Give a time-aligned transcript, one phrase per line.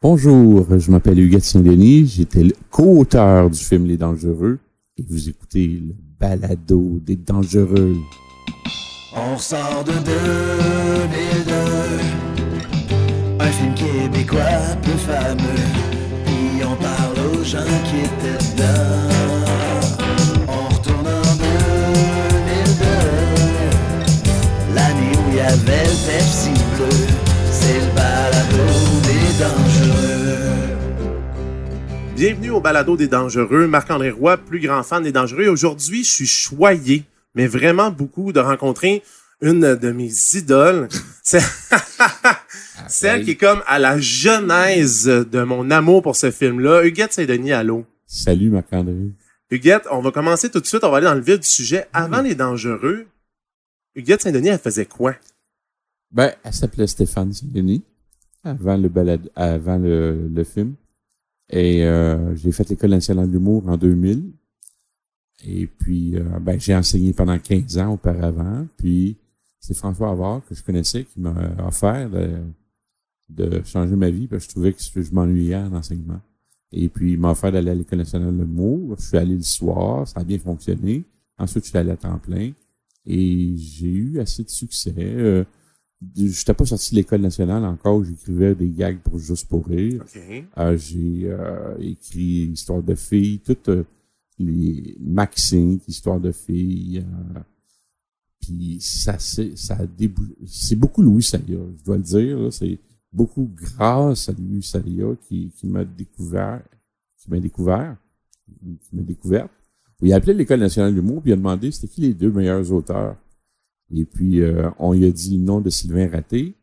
[0.00, 4.60] Bonjour, je m'appelle Huguette Saint-Denis, j'étais le co-auteur du film Les Dangereux
[4.96, 7.96] et vous écoutez le balado des Dangereux.
[9.16, 11.52] On ressort de 2002
[13.40, 15.66] Un film québécois peu fameux
[16.26, 17.58] Puis on parle aux gens
[17.90, 19.08] qui étaient dedans
[20.46, 22.84] On retourne en 2002
[24.76, 26.57] L'année où il y avait le Pepsi
[32.18, 33.68] Bienvenue au balado des dangereux.
[33.68, 35.46] Marc-André Roy, plus grand fan des dangereux.
[35.46, 37.04] Aujourd'hui, je suis choyé,
[37.36, 39.04] mais vraiment beaucoup, de rencontrer
[39.40, 40.88] une de mes idoles.
[41.22, 41.38] C'est-
[42.88, 46.84] Celle qui est comme à la genèse de mon amour pour ce film-là.
[46.84, 47.86] Huguette Saint-Denis, allô.
[48.04, 49.12] Salut Marc-André.
[49.52, 50.82] Huguette, on va commencer tout de suite.
[50.82, 51.86] On va aller dans le vif du sujet.
[51.92, 53.06] Avant les dangereux,
[53.94, 55.14] Huguette Saint-Denis, elle faisait quoi?
[56.10, 57.84] Ben, elle s'appelait Stéphane Saint-Denis
[58.42, 60.74] avant le balade, avant le, le film.
[61.50, 64.32] Et euh, j'ai fait l'école nationale de l'humour en 2000.
[65.46, 68.66] Et puis, euh, ben, j'ai enseigné pendant 15 ans auparavant.
[68.76, 69.16] Puis,
[69.60, 71.34] c'est François Havard que je connaissais qui m'a
[71.66, 72.38] offert de,
[73.28, 76.20] de changer ma vie parce que je trouvais que je m'ennuyais en enseignement.
[76.72, 78.96] Et puis, il m'a offert d'aller à l'école nationale de l'humour.
[78.98, 81.04] Je suis allé le soir, ça a bien fonctionné.
[81.38, 82.52] Ensuite, je suis allé à temps plein.
[83.06, 84.94] Et j'ai eu assez de succès.
[84.98, 85.44] Euh,
[86.16, 90.02] J'étais pas sorti de l'école nationale encore, j'écrivais des gags pour juste pour rire.
[90.02, 90.44] OK.
[90.58, 93.84] Euh, j'ai euh, écrit Histoire de filles, toutes euh,
[94.38, 96.98] les Maxine, Histoire de filles.
[96.98, 97.40] euh,
[98.40, 99.76] puis ça, c'est, ça
[100.46, 102.38] c'est beaucoup Louis Saya, je dois le dire.
[102.38, 102.78] là, c'est
[103.12, 106.62] beaucoup grâce à Louis Saya qui, qui m'a découvert,
[107.18, 107.96] qui m'a découvert,
[108.46, 109.48] qui m'a découvert.
[110.00, 112.30] Il a appelé l'École nationale de l'humour puis il a demandé c'était qui les deux
[112.30, 113.16] meilleurs auteurs.
[113.94, 116.54] Et puis euh, on lui a dit le nom de Sylvain Raté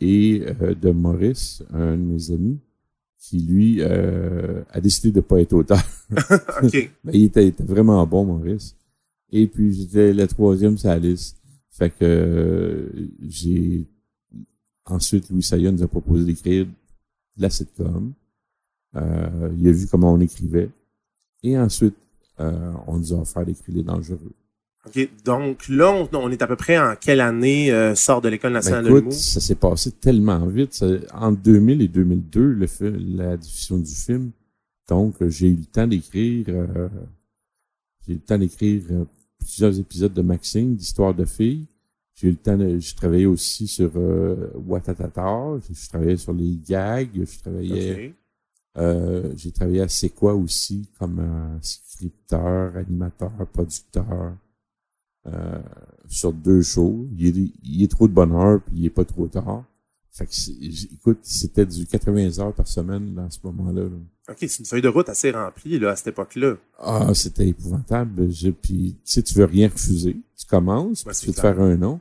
[0.00, 2.58] et euh, de Maurice, un de mes amis,
[3.18, 5.82] qui lui euh, a décidé de pas être auteur.
[6.62, 6.90] OK.
[7.04, 8.76] Mais il était, il était vraiment bon, Maurice.
[9.30, 11.38] Et puis j'étais le troisième sur la liste.
[11.70, 13.84] Fait que euh, j'ai
[14.84, 18.12] ensuite Louis Saya nous a proposé d'écrire de la sitcom.
[18.94, 20.70] Euh, il a vu comment on écrivait.
[21.42, 21.96] Et ensuite,
[22.38, 24.32] euh, on nous a offert d'écrire les dangereux.
[24.86, 25.08] OK.
[25.24, 28.50] Donc là, on, on est à peu près en quelle année euh, sort de l'École
[28.52, 29.12] Ben, nationale de écoute, l'humour?
[29.12, 30.74] ça s'est passé tellement vite.
[30.74, 32.66] Ça- entre 2000 et 2002, le
[33.16, 34.30] la diffusion du film.
[34.88, 36.88] Donc, euh, j'ai eu le temps d'écrire, euh,
[38.06, 39.04] j'ai eu le temps d'écrire euh,
[39.38, 41.66] plusieurs épisodes de Maxine, d'histoire de filles.
[42.14, 46.58] J'ai eu le temps de, je travaillais aussi sur euh, Watatata, je, travaillais sur les
[46.68, 48.14] gags, je travaillais,
[48.76, 54.36] euh, j'ai travaillé à C'est quoi aussi comme euh, scripteur, animateur, producteur
[55.26, 55.58] euh,
[56.08, 57.06] sur deux shows.
[57.16, 59.64] Il est, il est trop de bonne heure puis il est pas trop tard.
[60.14, 63.82] Fait que écoute, c'était du 80 heures par semaine dans ce moment-là.
[63.82, 63.96] là.
[64.30, 66.54] OK, c'est une feuille de route assez remplie là, à cette époque-là.
[66.78, 68.30] Ah, c'était épouvantable.
[68.30, 70.16] Je, puis, tu sais, tu veux rien refuser.
[70.38, 72.00] Tu commences, Ouais, puis tu veux te faire un nom.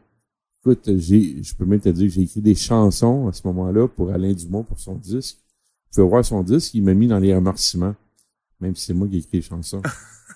[0.59, 3.87] Écoute, j'ai, je peux même te dire que j'ai écrit des chansons à ce moment-là
[3.87, 5.37] pour Alain Dumont pour son disque.
[5.91, 7.95] Tu peux voir son disque, il m'a mis dans les remerciements.
[8.59, 9.81] Même si c'est moi qui ai écrit les chansons.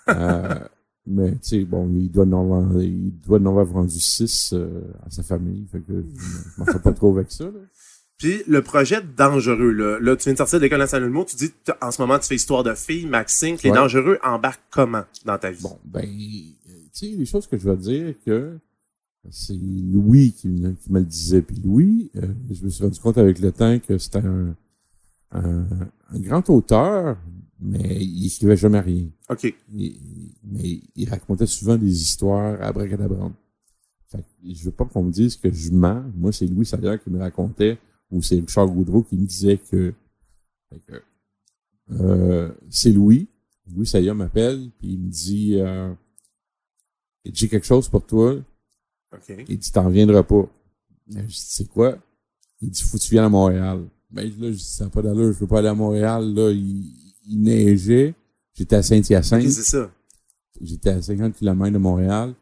[0.09, 0.59] Euh,
[1.07, 4.81] mais, tu sais, bon, il doit en avoir, il doit en avoir vendu six euh,
[5.05, 5.65] à sa famille.
[5.71, 7.51] Fait que je m'en fais pas trop avec ça, là.
[8.17, 11.35] Puis le projet dangereux, là, là tu viens de sortir de l'École nationale de tu
[11.35, 13.75] dis en ce moment tu fais histoire de filles, Maxine, que les Ouais.
[13.75, 15.61] dangereux embarquent comment dans ta vie?
[15.61, 16.55] Bon, ben, tu
[16.93, 18.57] sais, les choses que je vais dire que
[19.29, 21.43] c'est Louis qui me, qui me le disait.
[21.43, 24.55] Puis Louis, euh, je me suis rendu compte avec le temps que c'était un,
[25.31, 25.65] un,
[26.11, 27.17] un grand auteur,
[27.59, 29.07] mais il écrivait jamais rien.
[29.29, 29.53] OK.
[29.73, 29.99] Il-
[30.43, 33.35] mais il racontait souvent des histoires à bracadabrantes.
[34.07, 36.03] Fait que je veux pas qu'on me dise que je mens.
[36.15, 37.77] Moi, c'est Louis Salaire qui me racontait,
[38.09, 39.93] ou c'est Richard Goudreau qui me disait que,
[40.69, 41.01] fait que,
[41.91, 43.27] euh, c'est Louis.
[43.75, 45.93] Louis Saya m'appelle, puis il me dit, euh,
[47.25, 48.35] j'ai quelque chose pour toi.
[49.13, 49.33] OK.
[49.49, 50.49] Il dit, t'en reviendras pas.
[51.09, 51.97] Je dis, c'est quoi?
[52.61, 53.85] Il dit, faut que tu viennes à Montréal.
[54.09, 56.49] Ben, là, je dis, ça n'a pas d'allure, je peux pas aller à Montréal, là,
[56.51, 58.13] il, il neigeait.
[58.53, 59.49] J'étais à Saint-Hyacinthe.
[59.49, 59.91] C'est ça.
[60.61, 62.33] J'étais à 50 km de Montréal.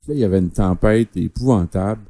[0.00, 2.02] Puis là, il y avait une tempête épouvantable.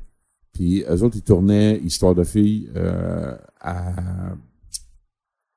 [0.53, 4.35] Puis eux autres, ils tournaient Histoire de filles euh, à...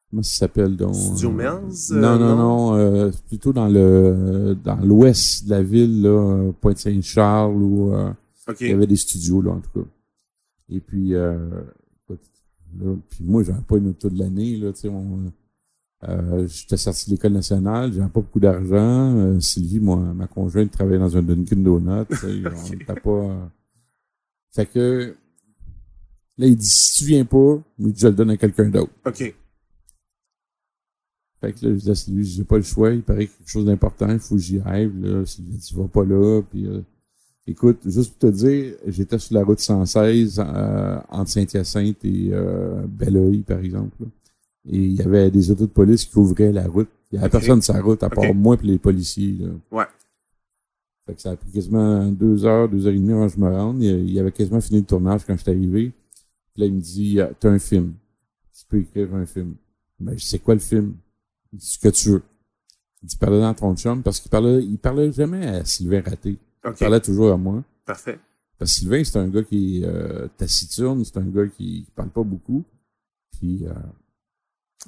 [0.10, 0.96] Comment ça s'appelle donc?
[0.96, 2.76] Studio Mills, euh, Non, non, non?
[2.76, 8.10] euh, plutôt dans le dans l'ouest de la ville, là, Pointe-Saint-Charles, où euh,
[8.48, 8.58] OK.
[8.62, 9.88] il y avait des studios, là, en tout cas.
[10.70, 11.38] Et puis, euh,
[12.80, 15.32] là, puis moi, j'avais pas une auto de l'année, là, tu sais, on,
[16.08, 19.16] euh, j'étais sorti de l'école nationale, j'avais pas beaucoup d'argent.
[19.18, 23.10] Euh, Sylvie, moi, ma conjointe, travaillait dans un Dunkin' Donut, sais, on n'était pas...
[23.10, 23.46] euh,
[24.52, 25.16] Fait que,
[26.38, 28.92] là, il dit, si tu viens pas, dit, je le donne à quelqu'un d'autre.
[29.06, 29.36] OK.
[31.42, 33.66] Fait que là, je disais, c'est lui, j'ai pas le choix, il paraît quelque chose
[33.66, 35.26] d'important, il faut que j'y aille, là.
[35.26, 36.82] Si tu vas pas là, puis euh,
[37.48, 42.86] écoute, juste pour te dire, j'étais sur la route 116 euh, entre Saint-Hyacinthe et euh,
[42.88, 43.96] Belleuil, par exemple.
[44.02, 44.08] là.
[44.68, 46.90] Et il y avait des autos de police qui ouvraient la route.
[47.12, 49.36] Il y avait personne sur la route, à part moi et les policiers.
[49.40, 49.50] Là.
[49.72, 49.86] Ouais.
[51.06, 53.40] Fait que ça a pris quasiment deux heures, deux heures et demie avant que je
[53.40, 53.82] me rende.
[53.82, 55.92] Il, il avait quasiment fini le tournage quand je suis arrivé.
[56.54, 57.94] Puis là, il me dit, Ah, t'as un film.
[58.54, 59.56] Tu peux écrire un film.
[60.00, 60.96] Ben, je sais quoi le film?
[61.52, 62.24] Il dit, ce que tu veux.
[63.02, 66.38] Il dit, parlais dans ton chum, parce qu'il parlait, il parlait jamais à Sylvain Raté.
[66.66, 67.64] Il parlait toujours à moi.
[67.86, 68.20] Parfait.
[68.58, 71.92] Parce que Sylvain, c'est un gars qui est euh, taciturne, c'est un gars qui, qui
[71.96, 72.64] parle pas beaucoup.
[73.32, 73.74] Puis euh,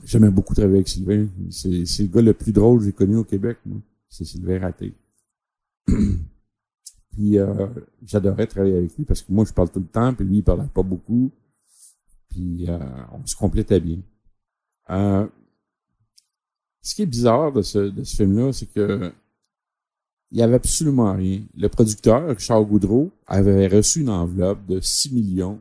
[0.04, 1.28] j'aimais beaucoup travailler avec Sylvain.
[1.50, 3.80] C'est, le gars le plus drôle que j'ai connu au Québec, moi.
[4.10, 4.94] C'est Sylvain Raté.
[5.88, 7.68] puis euh,
[8.04, 10.44] j'adorais travailler avec lui parce que moi, je parle tout le temps, puis lui, il
[10.44, 11.32] parlait pas beaucoup.
[12.30, 12.78] Puis euh,
[13.12, 14.00] on se complétait bien.
[14.90, 15.28] Euh,
[16.82, 19.14] ce qui est bizarre de ce, de ce film-là, c'est que
[20.32, 21.42] il y avait absolument rien.
[21.58, 25.60] Le producteur, Richard Goudreau, avait reçu une enveloppe de 6 millions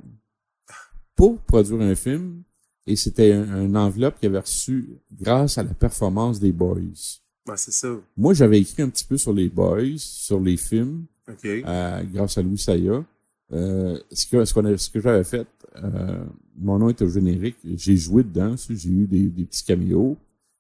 [1.17, 2.45] pour produire un film,
[2.87, 7.21] et c'était un- une enveloppe qu'il avait reçue grâce à la performance des Boys.
[7.57, 7.89] C'est ça.
[8.17, 11.07] Moi, j'avais écrit un petit peu sur les Boys, sur les films,
[11.45, 13.05] euh, grâce à Louis Saya.
[13.53, 15.47] Euh, ce que, ce qu'on a- ce que j'avais fait,
[15.83, 16.25] euh,
[16.57, 20.17] mon nom était au générique, j'ai joué dedans, j'ai eu des, des petits caméos.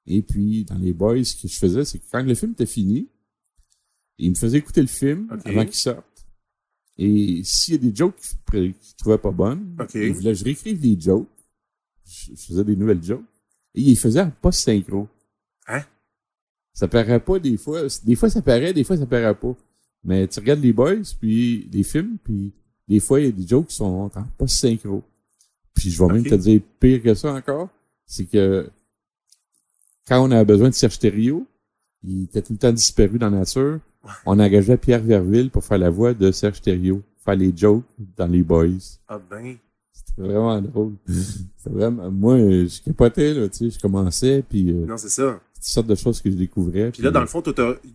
[0.06, 2.66] Et puis, dans les boys, ce que je faisais, c'est que quand le film était
[2.66, 3.06] fini,
[4.18, 6.04] il me faisait écouter le film avant qu'il sorte.
[6.98, 8.16] Et s'il y a des jokes
[8.50, 9.94] qu'il qu'il trouvait pas bonnes, Ok.
[9.94, 11.28] il voulait que je réécrive des jokes.
[12.10, 13.24] Je, faisais des nouvelles jokes.
[13.74, 15.06] Et il faisait en post-synchro.
[15.68, 15.82] Hein?
[16.72, 17.82] Ça paraît pas des fois.
[18.04, 19.54] Des fois, ça paraît, des fois, ça paraît pas.
[20.02, 22.52] Mais tu regardes les boys, puis les films, puis
[22.88, 25.02] des fois, il y a des jokes qui sont en post-synchro.
[25.74, 27.68] Puis je vais même te dire pire que ça encore,
[28.06, 28.68] c'est que
[30.06, 31.46] quand on avait besoin de Serge Thériault,
[32.02, 33.78] il était tout le temps disparu dans la nature.
[34.26, 37.84] On engageait Pierre Verville pour faire la voix de Serge Thériault, faire les jokes
[38.16, 38.98] dans les boys.
[39.06, 39.56] Ah ben.
[40.06, 40.94] C'était vraiment drôle.
[41.08, 45.40] C'était vraiment, moi, je capotais, là, tu sais, je commençais, puis euh, Non, c'est ça.
[45.54, 46.90] toutes sortes de choses que je découvrais.
[46.90, 47.42] Puis là, dans le fond,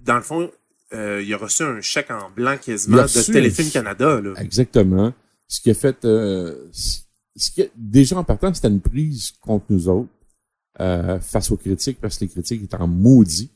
[0.05, 0.49] dans le fond,
[0.93, 4.33] euh, il a reçu un chèque en blanc quasiment de Téléfilm Canada, là.
[4.37, 5.13] Exactement.
[5.47, 9.65] Ce qui a fait, euh, ce qui a- déjà en partant, c'était une prise contre
[9.69, 10.09] nous autres
[10.79, 13.49] euh, face aux critiques, parce que les critiques étaient en maudit.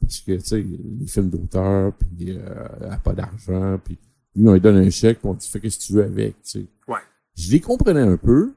[0.00, 0.64] Parce que, tu sais,
[1.00, 3.98] les films d'auteur, puis euh, a pas d'argent, puis
[4.34, 6.34] lui, on lui donne un chèque, puis on dit, fais ce que tu veux avec,
[6.42, 6.66] tu sais.
[6.88, 6.98] Ouais.
[7.36, 8.54] Je les comprenais un peu,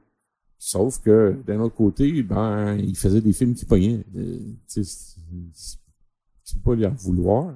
[0.58, 4.04] sauf que, d'un autre côté, ben, il faisait des films qui pognaient.
[4.16, 4.38] Euh,
[4.74, 7.54] tu peux pas en vouloir.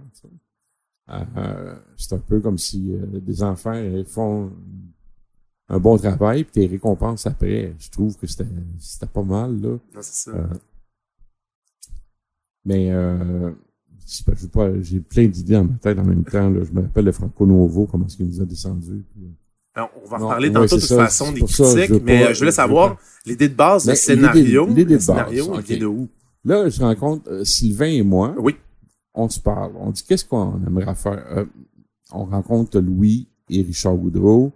[1.11, 4.53] Euh, c'est un peu comme si euh, des enfants font
[5.69, 7.75] un bon travail puis tes récompenses après.
[7.79, 8.45] Je trouve que c'était
[8.79, 9.69] c'était pas mal là.
[9.95, 10.37] Non, c'est ça.
[10.37, 10.47] Euh,
[12.65, 13.53] mais euh,
[14.27, 16.51] pas, pas- j'ai plein d'idées dans ma tête en même temps.
[16.51, 16.63] Là.
[16.65, 19.05] Je me rappelle le Franco Novo, comment est-ce qu'il nous a descendu.
[19.11, 19.29] puis, euh,
[19.75, 22.03] Alors, on va Non, reparler tantôt de toute ça, façon des pour ça, je critiques,
[22.05, 24.67] mais pas- je voulais savoir l'idée de base, Ben, le scénario.
[24.67, 26.09] l'idée- de scénario, base, il vient de où?
[26.45, 28.35] Là, je rencontre euh, Sylvain et moi.
[28.39, 28.57] Oui.
[29.15, 29.73] On se parle.
[29.79, 31.25] On dit qu'est-ce qu'on aimerait faire?
[31.31, 31.45] Euh,
[32.13, 34.53] on rencontre Louis et Richard Goudreau.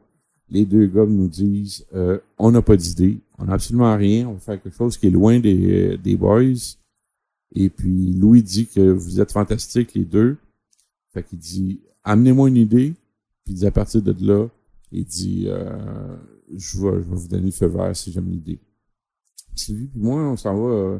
[0.49, 4.35] Les deux gars nous disent euh, on n'a pas d'idée, on n'a absolument rien, on
[4.35, 6.43] va faire quelque chose qui est loin des, des boys.
[7.55, 10.37] Et puis Louis dit que vous êtes fantastiques les deux.
[11.13, 12.95] Fait qu'il dit amenez-moi une idée.
[13.45, 14.47] Puis il dit à partir de là,
[14.93, 16.17] il dit euh,
[16.55, 18.61] je, vais, je vais vous donner le feu vert si j'aime l'idée.
[19.55, 20.69] Sylvie puis moi, on s'en va.
[20.71, 20.99] euh,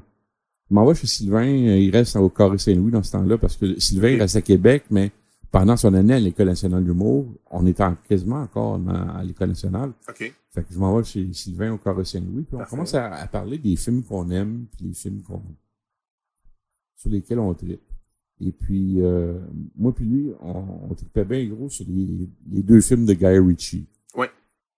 [0.71, 3.79] je m'en vais chez Sylvain, il reste au Carré Saint-Louis dans ce temps-là parce que
[3.79, 5.11] Sylvain il reste à Québec, mais
[5.51, 9.49] pendant son année à l'École nationale d'humour, on était en- quasiment encore dans- à l'École
[9.51, 9.93] nationale.
[10.09, 10.33] OK.
[10.51, 12.71] Fait que je m'en vais chez Sylvain au Carré Saint-Louis, puis on Parfait.
[12.71, 15.43] commence à, à parler des films qu'on aime, puis les films qu'on
[16.97, 17.81] sur lesquels on tripe.
[18.45, 19.35] Et puis, euh,
[19.77, 23.39] moi puis lui, on, on tripait bien gros sur les, les deux films de Guy
[23.39, 23.87] Ritchie.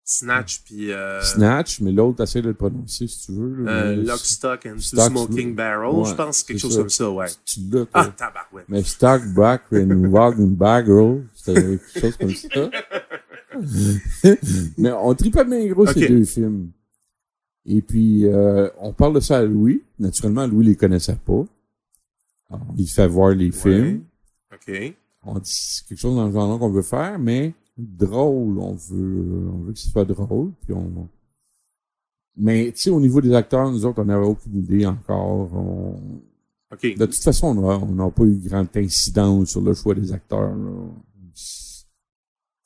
[0.06, 3.66] Snatch, puis euh, Snatch, mais l'autre, essaie de le prononcer si tu veux.
[3.66, 6.80] euh, Lock, Stock and Stock, Smoking Barrel, ouais, je pense, quelque chose ça.
[6.80, 7.26] comme ça, ouais.
[7.47, 7.87] Tu l'as.
[7.94, 8.66] Ah, tabarouette.
[8.68, 12.71] Mais Stock, Back, and Walking Bagel, c'était quelque chose comme ça.
[14.76, 16.09] Mais on tripait bien gros ces Ok.
[16.11, 16.71] deux films.
[17.64, 19.83] Et puis, euh, on parle de ça à Louis.
[19.99, 21.47] Naturellement, Louis les connaissait pas.
[22.54, 24.02] Alors, il fait voir les films.
[24.52, 24.94] OK.
[25.26, 28.58] On dit c'est quelque chose dans le genre qu'on veut faire, mais drôle.
[28.58, 30.52] On veut, on veut que ce soit drôle.
[30.64, 31.08] Puis on,
[32.37, 35.49] mais, tu sais, au niveau des acteurs, nous autres, on n'avait aucune idée encore.
[35.54, 36.00] On,
[36.73, 36.96] OK.
[36.96, 40.54] de toute façon, on n'a pas eu grande incidence sur le choix des acteurs.
[40.54, 40.70] Là.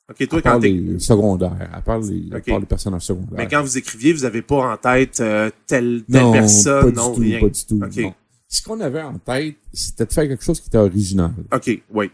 [0.09, 2.45] OK, toi, à part quand les secondaires, à part les, à Ok.
[2.47, 3.37] part les personnages secondaires.
[3.37, 6.89] Mais quand vous écriviez, vous avez pas en tête euh, telle, telle non, personne, pas
[6.89, 7.39] du non, tout, rien.
[7.39, 7.75] pas du tout.
[7.75, 8.13] Non.
[8.49, 11.31] Ce qu'on avait en tête, c'était de faire quelque chose qui était original.
[11.53, 12.11] OK, oui.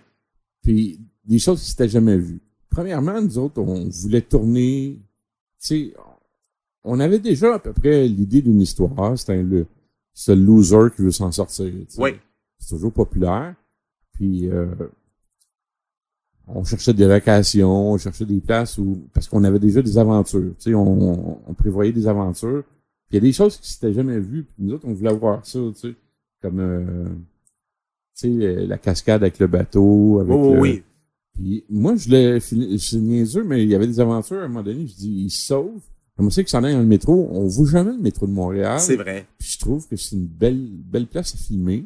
[0.61, 2.41] Puis des choses qui s'étaient jamais vues.
[2.69, 4.97] Premièrement, nous autres, on voulait tourner,
[5.61, 5.93] tu sais,
[6.83, 9.17] on avait déjà à peu près l'idée d'une histoire.
[9.17, 9.65] C'était le,
[10.13, 11.71] c'est le loser qui veut s'en sortir.
[11.97, 12.11] Oui.
[12.59, 13.55] C'est toujours populaire.
[14.11, 14.67] Puis euh,
[16.47, 20.53] on cherchait des locations, on cherchait des places où parce qu'on avait déjà des aventures.
[20.59, 22.63] Tu sais, on, on prévoyait des aventures.
[23.07, 24.43] Puis il y a des choses qui s'étaient jamais vues.
[24.43, 25.95] Puis nous autres, on voulait voir ça, tu sais,
[26.49, 27.05] comme euh,
[28.17, 30.19] tu sais euh, la cascade avec le bateau.
[30.19, 30.83] Avec Oui, oui, le- oui.
[31.33, 34.47] puis moi, je l'ai fini, c'est niaiseux, mais il y avait des aventures à un
[34.47, 34.87] moment donné.
[34.87, 35.81] Je dis, il se sauve.
[36.17, 37.27] Comme ça, que s'en aille dans le métro.
[37.31, 38.79] On voit jamais le métro de Montréal.
[38.79, 39.25] C'est vrai.
[39.37, 41.83] Puis je trouve que c'est une belle, belle place à filmer.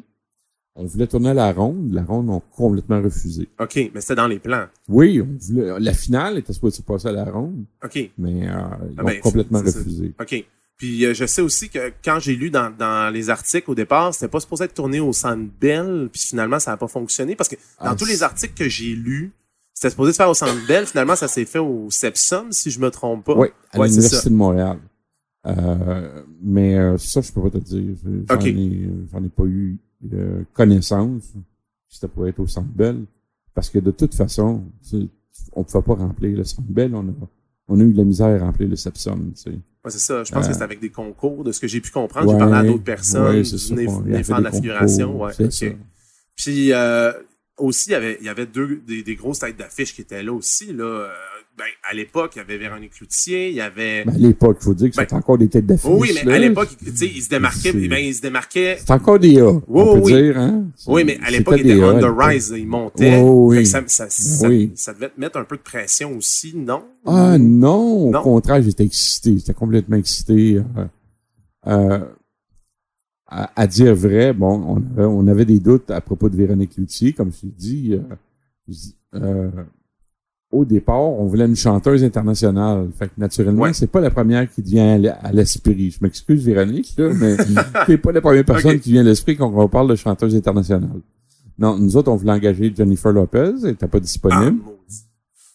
[0.76, 1.92] On voulait tourner à la ronde.
[1.92, 3.48] La ronde ont complètement refusé.
[3.58, 4.66] OK, mais c'était dans les plans.
[4.88, 8.52] Oui, on voulait, la finale était supposée se passer à la ronde, OK, mais euh,
[8.92, 9.64] ils Ah ont ben, complètement ça.
[9.78, 10.12] refusé.
[10.20, 10.44] OK.
[10.80, 14.14] Puis euh, je sais aussi que quand j'ai lu dans, dans les articles au départ,
[14.14, 17.48] c'était pas supposé être tourné au Centre Bell, puis finalement ça n'a pas fonctionné parce
[17.50, 19.30] que dans Ah, tous les articles que j'ai lus,
[19.74, 22.80] c'était supposé se faire au Centre Bell, finalement ça s'est fait au Sepsum si je
[22.80, 23.34] me trompe pas.
[23.36, 24.78] Oui, à Ouais, l'Université de Montréal.
[25.46, 27.94] Euh, mais euh, ça, je peux pas te dire.
[28.28, 28.46] J'en Ok.
[28.46, 29.78] ai, j'en ai pas eu
[30.12, 31.22] euh, connaissance.
[31.88, 33.04] C'était pour être au Centre Bell.
[33.54, 34.64] Parce que de toute façon,
[35.52, 36.94] on ne pouvait pas remplir le Centre Bell.
[36.94, 37.12] On a,
[37.70, 39.32] on a eu de la misère à remplir le Sepsum.
[39.34, 39.50] Tu sais.
[39.50, 40.22] Ouais, c'est ça.
[40.24, 42.30] Je pense Euh, que c'est avec des concours, de ce que j'ai pu comprendre.
[42.30, 45.12] J'ai parlé à d'autres personnes, ouais, c'est ça, venez, venez faire de la figuration.
[45.12, 45.76] concours, Ouais.
[46.36, 47.12] Puis euh,
[47.58, 50.22] aussi, il y avait, il y avait deux, des, des grosses têtes d'affiches qui étaient
[50.22, 50.72] là aussi.
[50.72, 51.10] Là.
[51.58, 54.04] Ben, à l'époque, il y avait Véronique Cloutier, il y avait...
[54.06, 55.90] Ben, à l'époque, il faut dire que Ben, encore des têtes d'affiche.
[55.90, 56.34] Oui, mais là.
[56.36, 58.20] à l'époque, tu sais, il se démarquait, C'est- ben, se
[58.78, 60.22] C'est encore des A, Oui, on peut oui, oui.
[60.22, 60.38] dire.
[60.38, 60.64] Hein?
[60.86, 63.20] Oui, mais à C'était l'époque, il des était A, on the rise, il montait.
[63.22, 63.66] Oh, oui.
[63.66, 64.72] ça, ça, ça, Oui.
[64.74, 66.82] ça devait te mettre un peu de pression aussi, non?
[67.04, 69.36] Ah non, au contraire, j'étais excité.
[69.36, 70.56] J'étais complètement excité.
[70.56, 70.84] euh,
[71.66, 71.98] euh,
[73.26, 76.76] à, à dire vrai, bon, on avait, on avait des doutes à propos de Véronique
[76.78, 77.98] Loutier, comme je l'ai dit.
[79.14, 79.50] euh,
[80.52, 82.88] au départ, on voulait une chanteuse internationale.
[82.98, 83.72] Fait que naturellement, Ouais.
[83.72, 85.90] c'est pas la première qui vient à l'esprit.
[85.90, 87.36] Je m'excuse, Véronique, là, mais
[87.86, 91.00] c'est pas la première personne qui vient à l'esprit quand on parle de chanteuse internationale.
[91.58, 94.56] Non, nous autres, on voulait engager Jennifer Lopez, elle était pas Ah, disponible.
[94.64, 95.04] maudit.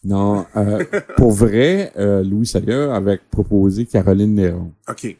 [0.03, 0.83] Non, euh,
[1.17, 4.71] pour vrai, euh, Louis Saya avait proposé Caroline Néron.
[4.87, 5.17] OK.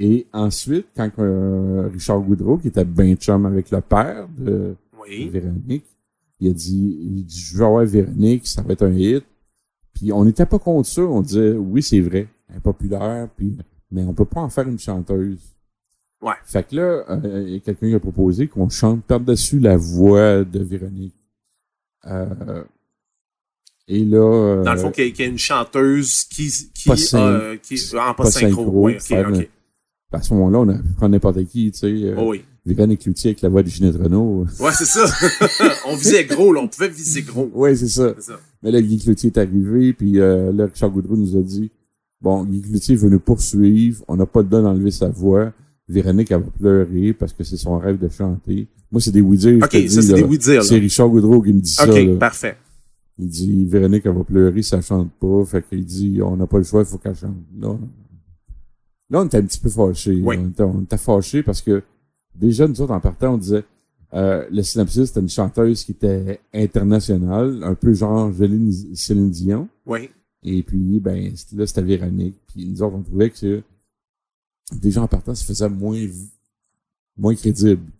[0.00, 5.28] Et ensuite, quand euh, Richard Goudreau, qui était ben chum avec le père de Oui.
[5.32, 5.86] Véronique,
[6.40, 9.24] il a dit, il dit, je vais avoir Véronique, ça va être un hit.
[9.94, 13.56] Puis on n'était pas contre ça, on disait, oui, c'est vrai, elle est populaire, puis,
[13.90, 15.38] mais on peut pas en faire une chanteuse.
[16.22, 16.34] Ouais.
[16.44, 19.76] Fait que là, euh, il y a quelqu'un qui a proposé qu'on chante par-dessus la
[19.76, 21.14] voix de Véronique.
[22.06, 22.64] Euh,
[23.86, 24.18] et là...
[24.18, 28.14] euh, Dans le fond, qu'il y, ait une chanteuse qui, qui, Pas euh, qui en
[28.14, 28.64] pas, pas synchro.
[28.64, 29.48] synchro, Oui, OK, faire OK.
[30.12, 32.14] à ce moment-là, on a pu prendre n'importe qui, tu sais.
[32.16, 32.44] Oh oui.
[32.74, 34.46] Véronique Cloutier avec la voix de Ginette Renault.
[34.60, 35.04] Ouais, c'est ça.
[35.86, 36.60] on visait gros, là.
[36.62, 37.50] On pouvait viser gros.
[37.54, 38.14] oui, c'est ça.
[38.18, 38.38] Ça.
[38.62, 41.70] Mais là, Guy Cloutier est arrivé, puis euh, là, Richard Goudreau nous a dit,
[42.20, 45.52] bon, Guy Cloutier veut nous poursuivre, on n'a pas le don d'enlever sa voix.
[45.88, 48.68] Véronique, elle va pleurer parce que c'est son rêve de chanter.
[48.90, 49.58] Moi, c'est des oui-dire.
[49.62, 50.78] OK, ça, c'est des oui-dire, C'est.
[50.78, 51.88] Richard Goudreau qui me dit ça.
[51.88, 52.56] OK, parfait.
[53.18, 55.44] Il dit, Véronique, elle va pleurer elle chante pas.
[55.46, 57.34] Fait qu'il dit, on n'a pas le choix, il faut qu'elle chante.
[57.58, 57.80] Là, on-
[59.10, 60.20] là, on était un petit peu fâchés.
[60.22, 60.36] Oui.
[60.38, 61.82] On, était, était fâchés parce que
[62.38, 63.64] déjà, nous autres, en partant, on disait,
[64.14, 69.68] euh, le synopsis, c'était une chanteuse qui était internationale, un peu genre Céline, Céline Dion.
[69.86, 70.10] Oui.
[70.42, 72.36] Et puis, ben, c'était- là, c'était Véronique.
[72.48, 73.62] Puis nous autres, on trouvait que
[74.72, 76.06] déjà en partant, ça faisait moins,
[77.16, 77.90] moins crédible.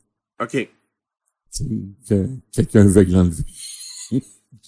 [0.40, 0.68] OK.
[2.08, 3.42] Que quelqu'un veuille l'enlever.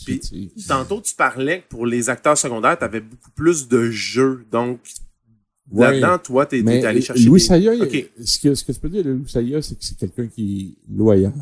[0.05, 0.53] Puis-.
[0.69, 4.45] Tantôt, tu parlais que pour les acteurs secondaires, tu avais beaucoup plus de jeux.
[4.51, 4.81] Donc,
[5.71, 6.01] Ouais.
[6.01, 7.73] là-dedans, toi, t'es t'es allé chercher Louis des- Saya,
[8.25, 10.77] ce, que, ce que tu peux dire de Louis Saya, c'est que c'est quelqu'un qui
[10.91, 11.33] est loyal.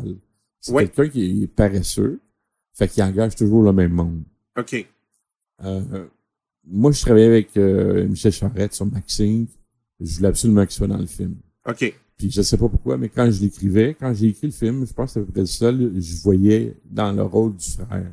[0.61, 0.87] C'est Ouais.
[0.88, 2.20] quelqu'un qui est paresseux.
[2.75, 4.23] Fait qu'il engage toujours le même monde.
[4.58, 4.87] OK.
[5.64, 5.80] Euh,
[6.66, 9.47] moi, je travaillais avec euh, Michel Charette sur Maxine.
[10.00, 11.35] Je voulais absolument qu'il soit dans le film.
[11.66, 11.92] OK.
[12.16, 14.92] Puis je sais pas pourquoi, mais quand je l'écrivais, quand j'ai écrit le film, je
[14.92, 18.12] pense que c'était à peu près le seul, je voyais dans le rôle du frère.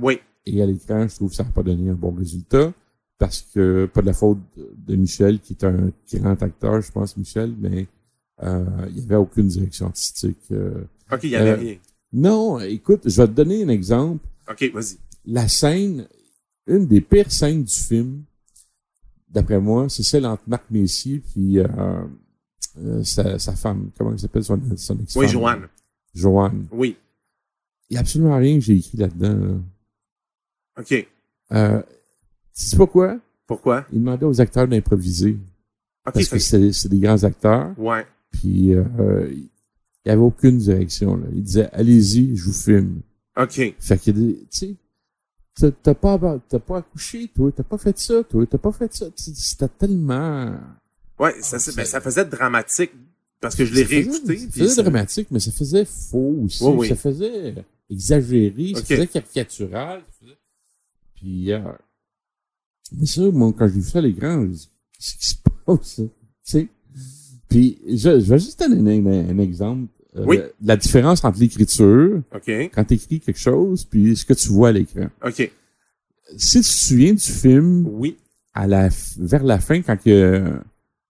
[0.00, 0.18] Oui.
[0.44, 2.72] Et à l'écran, je trouve que ça n'a pas donné un bon résultat.
[3.18, 7.16] Parce que, pas de la faute de Michel, qui est un grand acteur, je pense,
[7.16, 7.86] Michel, mais
[8.42, 10.38] euh, il n'y avait aucune direction artistique.
[10.52, 10.84] euh.
[11.10, 11.76] OK, il y avait Euh, rien.
[12.12, 14.26] Non, écoute, je vais te donner un exemple.
[14.50, 14.96] OK, vas-y.
[15.24, 16.06] La scène,
[16.66, 18.22] une des pires scènes du film,
[19.28, 21.66] d'après moi, c'est celle entre Marc Messier puis euh,
[22.78, 23.90] euh, sa, sa femme.
[23.96, 25.22] Comment elle s'appelle son, son ex-femme?
[25.22, 25.68] Oui, Joanne.
[26.14, 26.66] Joanne.
[26.70, 26.96] Oui.
[27.88, 29.38] Il n'y a absolument rien que j'ai écrit là-dedans.
[30.76, 30.80] là.
[30.80, 31.06] OK.
[32.56, 33.18] Tu sais pas quoi?
[33.46, 33.86] Pourquoi?
[33.92, 35.38] Il demandait aux acteurs d'improviser.
[36.06, 37.74] OK, Parce que c'est c'est des grands acteurs.
[37.78, 38.06] Ouais.
[38.30, 39.48] Puis euh, il
[40.08, 41.16] y avait aucune direction.
[41.16, 41.26] Là.
[41.32, 43.00] Il disait, allez-y, je vous filme.
[43.36, 43.74] OK.
[43.78, 44.76] Fait des, tu
[45.54, 48.92] sais, t'as- pas, t'as pas accouché, toi, t'as pas fait ça, toi, t'as pas fait
[48.94, 49.06] ça.
[49.16, 50.54] C'était tellement...
[51.18, 52.92] Ouais, ça, c'est- ben, ça faisait dramatique
[53.40, 54.38] parce que je l'ai réécouté.
[54.38, 56.62] Ça faisait ça- dramatique, mais ça faisait faux aussi.
[56.64, 56.88] Oui, oui.
[56.88, 57.54] Ça faisait
[57.90, 60.00] exagéré, ça faisait caricatural.
[60.06, 60.38] ça faisait-
[61.16, 61.60] Puis, euh,
[62.92, 65.96] mais ça, moi, quand j'ai vu ça à l'écran, je dis, qu'est-ce qui se passe,
[65.96, 66.02] ça?
[66.02, 66.10] Tu
[66.44, 66.68] sais?
[67.48, 69.88] Puis, je, je vais juste donner un, un- un exemple.
[70.16, 70.38] euh, Oui.
[70.62, 72.48] La différence entre l'écriture, OK.
[72.74, 75.08] quand tu écris quelque chose, puis ce que tu vois à l'écran.
[75.24, 75.50] OK.
[76.36, 78.16] Si tu te souviens du film, Oui.
[78.54, 78.88] à la,
[79.18, 80.58] vers la fin, quand que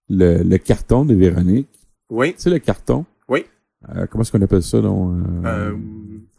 [0.09, 1.69] le, le carton de Véronique,
[2.09, 2.33] Oui.
[2.35, 3.05] tu sais, le carton?
[3.27, 3.45] Oui.
[3.89, 5.17] Euh, comment est-ce qu'on appelle ça, donc?
[5.45, 5.77] euh, Euh,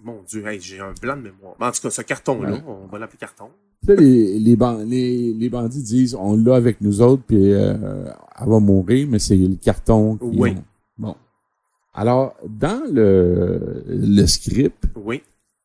[0.02, 1.56] mon Dieu, hey, j'ai un blanc de mémoire.
[1.58, 2.62] En tout cas, ce carton-là, Ouais.
[2.66, 3.48] on va l'appeler carton.
[3.82, 7.52] Tu sais, les, les, ban- les, les bandits disent, on l'a avec nous autres, puis
[7.52, 7.74] euh,
[8.40, 10.50] elle va mourir, mais c'est le carton qui Oui.
[10.50, 10.64] ont.
[10.98, 11.14] Bon.
[11.94, 15.22] Alors, dans le, le script, Oui.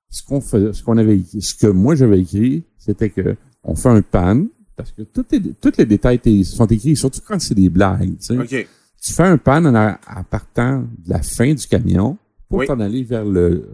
[0.10, 3.90] ce qu'on ce qu'on avait écrit, ce que moi j'avais écrit, c'était que on fait
[3.90, 7.70] un pan, parce que tous les, tous les détails sont écrits, surtout quand c'est des
[7.70, 8.38] blagues, tu sais.
[8.38, 8.68] OK.
[9.02, 12.18] tu fais un pan en, en partant de la fin du camion
[12.50, 12.68] pour Oui.
[12.68, 13.68] t'en aller vers le,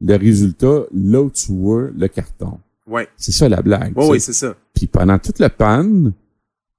[0.00, 2.58] le résultat, là où tu vois le carton.
[2.88, 3.02] Oui.
[3.16, 3.92] C'est ça la blague.
[3.96, 4.54] Oui, c'est ça.
[4.74, 5.86] Puis pendant toute le pan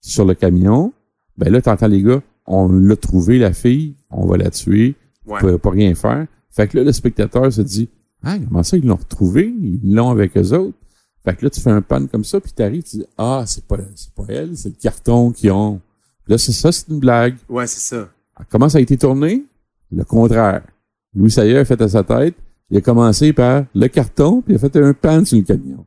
[0.02, 0.94] sur le camion,
[1.38, 5.38] ben là, t'entends les gars, on l'a trouvé, la fille, on va la tuer, Ouais.
[5.38, 6.26] on peut pas rien faire.
[6.50, 7.90] Fait que là, le spectateur se dit,
[8.24, 9.54] ah, comment ça, ils l'ont retrouvé?
[9.62, 10.78] Ils l'ont avec eux autres.
[11.24, 13.64] Fait que là, tu fais un pan comme ça, puis t'arrives, tu dis, ah, c'est
[13.66, 15.80] pas, c'est pas elle, c'est le carton qu'ils ont.
[16.28, 17.36] Là, c'est ça, c'est une blague.
[17.48, 18.10] Ouais, c'est ça.
[18.50, 19.44] Comment ça a été tourné?
[19.92, 20.64] Le contraire.
[21.14, 22.36] Louis Sayer a fait à sa tête,
[22.70, 25.86] il a commencé par le carton, puis il a fait un pan sur le camion.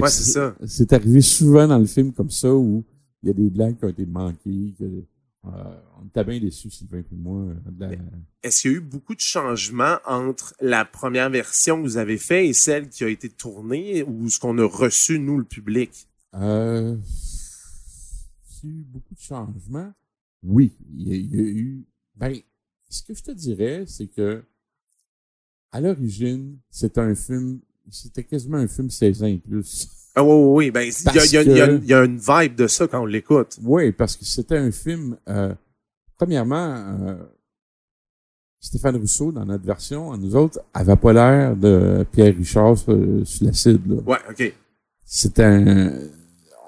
[0.00, 0.56] Ouais, c'est ça.
[0.66, 2.82] C'est arrivé souvent dans le film comme ça où
[3.22, 4.74] il y a des blagues qui ont été manquées.
[4.78, 7.42] Que, euh, on était bien déçus, Sylvain et moi.
[7.42, 7.90] euh, la-
[8.42, 12.16] Est-ce qu'il y a eu beaucoup de changements entre la première version que vous avez
[12.16, 16.08] faite et celle qui a été tournée ou ce qu'on a reçu, nous, le public?
[16.34, 16.96] Euh,
[18.64, 19.92] il y a eu beaucoup de changements.
[20.42, 21.84] Oui, il y a, il y a eu.
[22.16, 22.34] Ben,
[22.88, 24.42] ce que je te dirais, c'est que
[25.70, 29.88] à l'origine, c'était un film, c'était quasiment un film 16 ans et plus.
[30.14, 30.70] Ah oui, oui, oui.
[30.70, 33.58] Ben, il y y a- y une vibe de ça quand on l'écoute.
[33.62, 35.16] Oui, parce que c'était un film.
[35.28, 35.54] euh,
[36.16, 37.16] premièrement, euh,
[38.60, 42.96] Stéphane Rousseau, dans notre version, à nous autres, avait pas l'air de Pierre Richard sur,
[43.24, 43.96] sur la cible.
[43.96, 44.02] là.
[44.06, 44.54] Ouais, OK.
[45.04, 45.92] C'était un.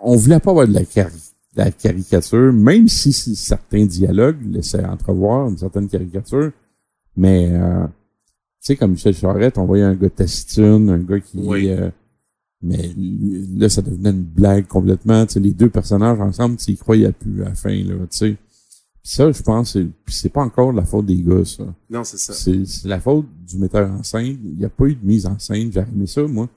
[0.02, 1.12] On voulait pas avoir de la, cari-
[1.54, 6.50] la caricature, même si certains dialogues laissaient entrevoir une certaine caricature.
[7.16, 7.86] Mais, euh,
[8.64, 11.38] sais, comme Michel Charette, on voyait un gars taciturne, un gars qui.
[11.38, 11.68] Oui.
[11.70, 11.90] euh,
[12.62, 12.90] mais
[13.58, 15.26] là, ça devenait une blague complètement.
[15.26, 18.18] Tu sais, les deux personnages ensemble, tu y croyais plus à la fin, là, tu
[18.18, 18.36] sais.
[19.02, 21.64] Puis ça, je pense, c'est pas encore la faute des gars, ça.
[21.90, 22.32] Non, c'est ça.
[22.32, 24.38] C'est la faute du metteur en scène.
[24.42, 25.70] Il n'y a pas eu de mise en scène.
[25.70, 26.48] J'ai aimé ça, moi,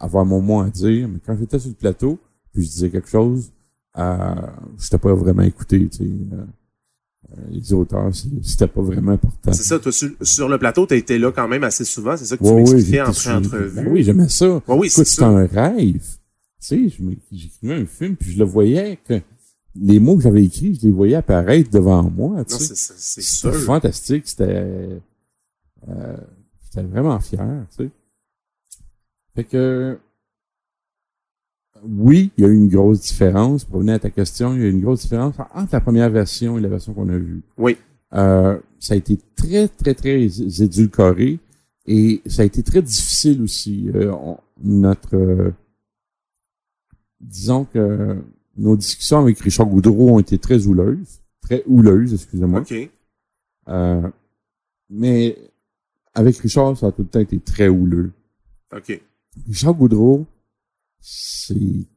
[0.00, 1.08] avoir mon mot à dire.
[1.08, 2.18] Mais quand j'étais sur le plateau,
[2.52, 3.52] puis je disais quelque chose,
[3.98, 4.34] euh,
[4.80, 5.88] j'étais pas vraiment écouté.
[5.88, 6.44] Tu sais, euh,
[7.50, 8.10] les auteurs,
[8.42, 9.52] c'était pas vraiment important.
[9.52, 12.16] C'est ça, toi, sur, sur le plateau, tu été là quand même assez souvent.
[12.16, 13.70] C'est ça que tu Ouais, m'expliquais en pré-entrevue.
[13.74, 14.48] Ben oui, j'aimais ça.
[14.56, 16.02] Ouais, oui, Écoute, un rêve.
[16.60, 16.96] Tu sais,
[17.32, 19.20] j'écrivais un film, puis je le voyais que
[19.74, 22.44] les mots que j'avais écrits, je les voyais apparaître devant moi.
[22.44, 22.74] Tu Non, sais.
[22.74, 24.22] c'est C'était fantastique.
[24.28, 25.00] C'était,
[25.88, 26.16] euh,
[26.64, 27.90] j'étais vraiment fier, tu sais.
[29.34, 29.98] Fait que,
[31.84, 33.64] oui, il y a eu une grosse différence.
[33.64, 36.10] Pour revenir à ta question, il y a eu une grosse différence entre la première
[36.10, 37.42] version et la version qu'on a vue.
[37.58, 37.76] Oui.
[38.14, 40.24] Euh, ça a été très, très, très
[40.62, 41.38] édulcoré
[41.86, 43.90] et ça a été très difficile aussi.
[43.94, 45.50] Euh, on- notre, euh,
[47.20, 48.16] disons que
[48.56, 52.60] nos discussions avec Richard Goudreau ont été très houleuses, très houleuses, excusez-moi.
[52.60, 52.90] OK.
[53.68, 54.08] Euh,
[54.90, 55.36] mais
[56.14, 58.12] avec Richard, ça a tout le temps été très houleux.
[58.76, 59.00] OK.
[59.48, 60.26] Richard Goudreau,
[61.02, 61.56] c'est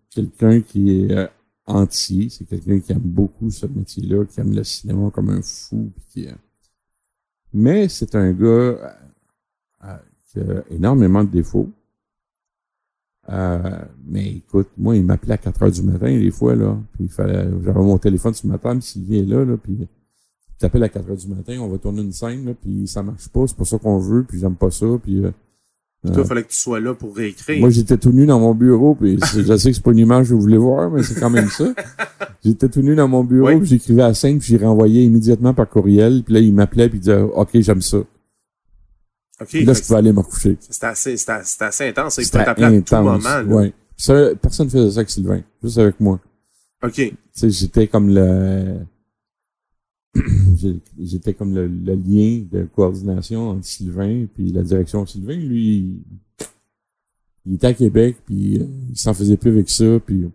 [0.09, 1.27] quelqu'un qui est euh,
[1.67, 5.91] entier, c'est quelqu'un qui aime beaucoup ce métier-là, qui aime le cinéma comme un fou.
[6.09, 6.33] qui, euh,
[7.53, 8.89] mais c'est un gars euh,
[9.85, 9.97] euh,
[10.31, 11.69] qui a énormément de défauts.
[13.29, 16.77] Euh, mais écoute, moi, il m'appelait à 4 heures du matin, des fois, là.
[16.93, 19.87] Puis il fallait, j'avais mon téléphone ce matin, puis Sylvie est là, là, puis il
[20.59, 23.29] t'appelle à 4 heures du matin, on va tourner une scène, là, puis ça marche
[23.29, 25.31] pas, c'est pas ça qu'on veut, puis j'aime pas ça, puis euh,
[26.05, 27.59] Puis toi, il fallait que tu sois là pour réécrire.
[27.59, 30.29] moi, j'étais tout nu dans mon bureau, puis je sais que c'est pas une image
[30.29, 31.65] que vous voulez voir, mais c'est quand même ça.
[32.43, 33.57] J'étais tout nu dans mon bureau, Oui.
[33.57, 36.89] puis j'écrivais à la scène, puis j'ai renvoyé immédiatement par courriel, puis là, il m'appelait,
[36.89, 38.05] puis il disait «OK, j'aime ça OK.».
[39.49, 40.55] Puis là, je pouvais aller me coucher.
[40.59, 42.21] C'était assez, c'était assez intense.
[42.21, 43.55] C'était t'appeler à tout intense, moment.
[43.55, 43.73] Ouais.
[43.97, 46.19] Ça, personne faisait ça avec Sylvain, juste avec moi.
[46.83, 46.93] OK.
[46.93, 48.75] Tu sais, j'étais comme le...
[50.99, 55.05] j'étais comme le, lien de coordination entre Sylvain puis la direction.
[55.05, 56.01] Sylvain, lui,
[57.45, 60.29] il, était à Québec, puis euh, il s'en faisait plus avec ça, puis...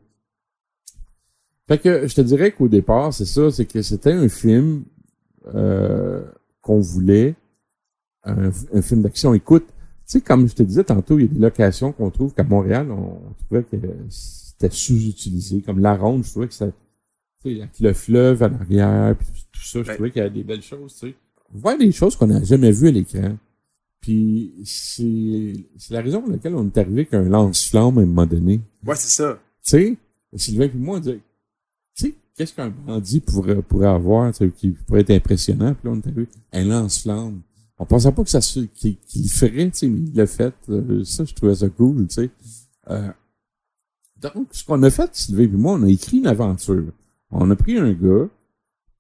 [1.66, 4.83] Fait que je te dirais qu'au départ, c'est ça, c'est que c'était un film
[5.55, 6.25] euh,
[6.61, 7.37] qu'on voulait,
[8.25, 9.35] un, un film d'action.
[9.35, 12.35] Écoute, tu sais, comme je te disais tantôt, il y a des locations qu'on trouve
[12.35, 13.77] qu'à Montréal, on, on trouvait que
[14.11, 15.62] c'était sous-utilisé.
[15.62, 16.66] Comme la ronde, je trouvais que ça,
[17.42, 19.94] tu sais, avec le fleuve à l'arrière, puis tout ça, je Ouais.
[19.94, 21.14] trouvais qu'il y avait des belles choses, tu sais.
[21.53, 23.37] Voir des choses qu'on n'a jamais vues à l'écran.
[24.00, 28.26] Puis c'est c'est la raison pour laquelle on est arrivé qu'un lance-flamme à un moment
[28.26, 28.61] donné.
[28.87, 29.38] Ouais, c'est ça.
[29.62, 29.96] Tu sais,
[30.37, 31.20] Sylvain puis moi, on disait,
[31.96, 35.74] tu sais, qu'est-ce qu'un bandit pourrait, pourrait avoir, tu sais, qui pourrait être impressionnant?
[35.74, 37.42] Puis là, on est arrivé, un lance-flamme.
[37.79, 40.55] On pensait pas que ça qu'il le ferait, tu sais, mais il l'a fait.
[40.70, 42.31] Euh, ça, je trouvais ça cool, tu sais.
[42.88, 43.11] Euh,
[44.20, 46.92] donc, ce qu'on a fait, Sylvain et moi, on a écrit une aventure.
[47.31, 48.29] On a pris un gars,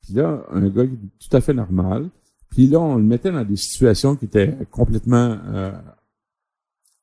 [0.02, 2.08] puis là, un gars tout à fait normal,
[2.48, 5.72] puis là, on le mettait dans des situations qui étaient complètement euh,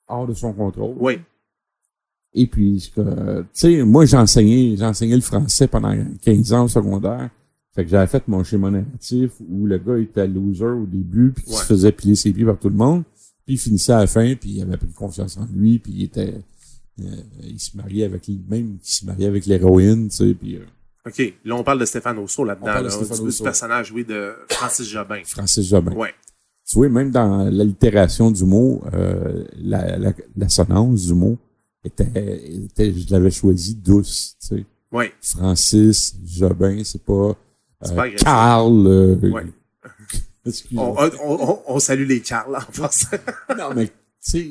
[0.08, 0.96] hors de son contrôle.
[1.00, 1.20] Oui.
[2.34, 6.68] Et puis, ce que, tu sais, moi, j'enseignais, j'enseignais le français pendant 15 ans au
[6.68, 7.30] secondaire.
[7.74, 11.46] Fait que j'avais fait mon schéma narratif où le gars était loser au début, puis
[11.48, 11.54] Ouais.
[11.56, 13.04] se faisait piler ses pieds par tout le monde.
[13.46, 16.04] Puis il finissait à la fin, puis il avait pris confiance en lui, puis il
[16.04, 16.42] était...
[17.02, 17.06] euh,
[17.44, 20.66] il se mariait avec lui même, il se mariait avec l'héroïne, tu sais, puis euh,
[21.08, 21.34] OK.
[21.46, 22.66] Là, on parle de Stéphane Rousseau là-dedans.
[22.66, 23.44] Là, du, Rousseau.
[23.44, 25.22] personnage, oui, de Francis Jobin.
[25.26, 25.94] Francis Jobin.
[25.94, 26.14] Ouais.
[26.68, 31.38] Tu vois, même dans l'allitération du mot, euh, la, la, l'assonance du mot
[31.84, 34.66] était, était je l'avais choisi douce, tu sais.
[34.92, 35.14] Ouais.
[35.22, 37.38] Francis Jobin, c'est pas
[37.86, 38.10] euh, pas.
[38.12, 38.86] Carl.
[38.86, 39.16] euh,
[40.46, 40.94] excuse-moi.
[40.98, 43.18] On, on, on, on salue les Carl en passant.
[43.58, 44.48] Non, mais tu sais,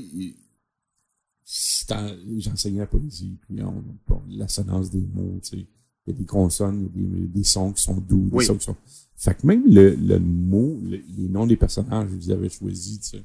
[2.38, 3.84] j'enseignais la poésie, puis on,
[4.30, 5.66] l'assonance des mots, tu sais.
[6.06, 8.36] Il y a des consonnes, il y a des, des sons qui sont doux, des
[8.36, 8.44] Oui.
[8.44, 8.76] sons qui sont...
[9.16, 13.00] Fait que même le, le mot, le- les noms des personnages, je les avais choisis,
[13.00, 13.24] tu sais.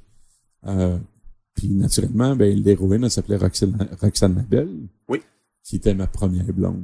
[0.68, 0.98] Euh,
[1.54, 4.70] puis naturellement, ben, l'héroïne, elle s'appelait Roxane, Roxane Mabel.
[5.10, 5.22] Oui.
[5.64, 6.84] Qui était ma première blonde.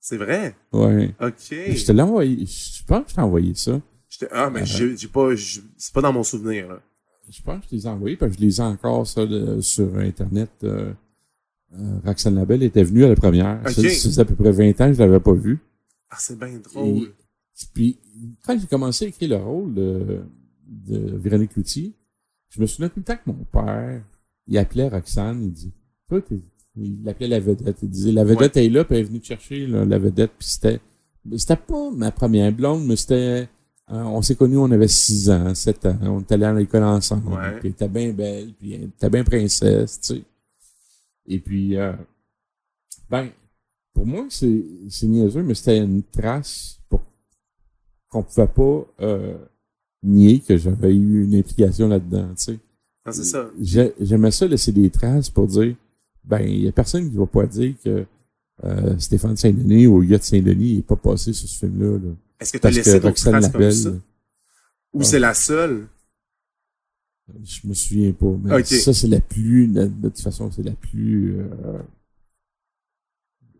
[0.00, 0.54] C'est vrai?
[0.72, 1.14] Ouais.
[1.20, 1.34] OK.
[1.50, 3.80] Je te l'ai envoyé, je pense que je t'ai envoyé ça.
[4.08, 5.30] J'étais- Ah, mais Euh, j'ai pas...
[5.76, 6.80] C'est pas dans mon souvenir, là.
[7.28, 9.60] Je pense que je les ai envoyés, parce que je les ai encore ça, de-
[9.60, 10.50] sur Internet.
[10.62, 10.92] Euh,
[12.04, 13.60] Roxane Labelle était venue à la première.
[13.68, 15.58] Ça, faisait à peu près 20 ans que je l'avais pas vue.
[16.10, 16.86] Ah, c'est bien drôle.
[17.04, 17.12] Et-
[17.74, 17.98] puis,
[18.44, 20.20] quand j'ai commencé à écrire le rôle de,
[20.68, 21.92] de Véronique Cloutier,
[22.50, 24.02] je me souviens tout le temps que mon père,
[24.46, 25.72] il appelait Roxane, il dit,
[26.08, 26.20] toi,
[26.76, 27.78] il l'appelait la vedette.
[27.82, 30.32] Il disait, la vedette est là, puis elle est venue te chercher, là, la vedette,
[30.38, 30.80] puis c'était,
[31.36, 33.48] c'était pas ma première blonde, mais c'était,
[33.90, 36.84] euh, on s'est connus, on avait 6 ans, 7 ans, on était allés à l'école
[36.84, 37.52] ensemble, Ouais.
[37.58, 40.22] puis elle était bien belle, puis elle était bien princesse, tu sais.
[41.28, 41.92] Et puis, euh,
[43.10, 43.28] ben,
[43.94, 47.02] pour moi, c'est, c'est niaiseux, mais c'était une trace pour
[48.08, 49.36] qu'on pouvait pas euh,
[50.02, 52.58] nier que j'avais eu une implication là-dedans, tu sais.
[53.04, 53.48] Ah, c'est ça.
[53.60, 55.74] J'ai- J'aimais ça laisser des traces pour dire,
[56.24, 58.04] ben, il y a personne qui va pas dire que
[58.64, 61.98] euh, Stéphane Saint-Denis ou Hugues Saint-Denis n'est pas passé sur ce film-là.
[61.98, 62.14] Là.
[62.40, 63.90] Est-ce que tu as laissé d'autres traces comme ça?
[64.92, 65.04] Ou Ah.
[65.04, 65.86] c'est la seule?
[67.44, 68.66] Je me souviens pas, mais Ok.
[68.66, 71.78] ça, c'est la plus, de, toute façon, c'est la plus, euh,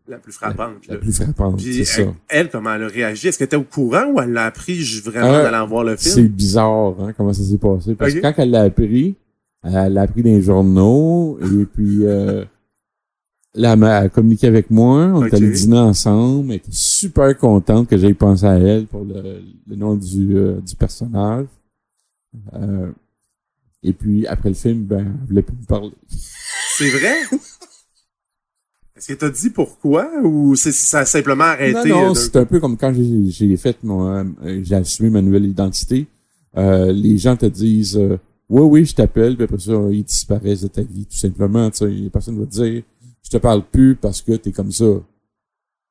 [0.09, 2.15] La plus frappante, la plus frappante, Puis c'est elle, ça.
[2.29, 3.27] elle, comment elle a réagi?
[3.29, 5.97] Est-ce qu'elle était au courant ou elle l'a appris vraiment Euh, d'aller en voir le
[5.97, 6.29] C'est film?
[6.29, 7.95] bizarre, hein, comment ça s'est passé.
[7.97, 9.17] Parce que quand elle l'a appris,
[9.65, 12.45] elle l'a appris dans les journaux, et puis euh,
[13.55, 15.33] là, elle a communiqué avec moi, on Ok.
[15.33, 19.43] est allé dîner ensemble, elle était super contente que j'aille penser à elle pour le,
[19.67, 21.47] le nom du, euh, du personnage.
[22.55, 22.93] Euh,
[23.87, 25.93] et puis, après le film, ben, elle voulait plus me parler.
[26.09, 27.17] C'est vrai?
[28.97, 31.91] Est-ce que t'as dit pourquoi ou c'est ça a simplement arrêté?
[31.91, 34.25] Non, non, euh, c'est un peu comme quand j'ai j'ai fait mon, euh,
[34.63, 36.07] j'ai assumé ma nouvelle identité.
[36.57, 38.19] Euh, les gens te disent, euh,
[38.49, 41.71] oui, oui, je t'appelle, puis après ça, ils disparaissent de ta vie, tout simplement.
[41.71, 42.83] Tu sais, personne va te dire,
[43.23, 44.87] je te parle plus parce que t'es comme ça.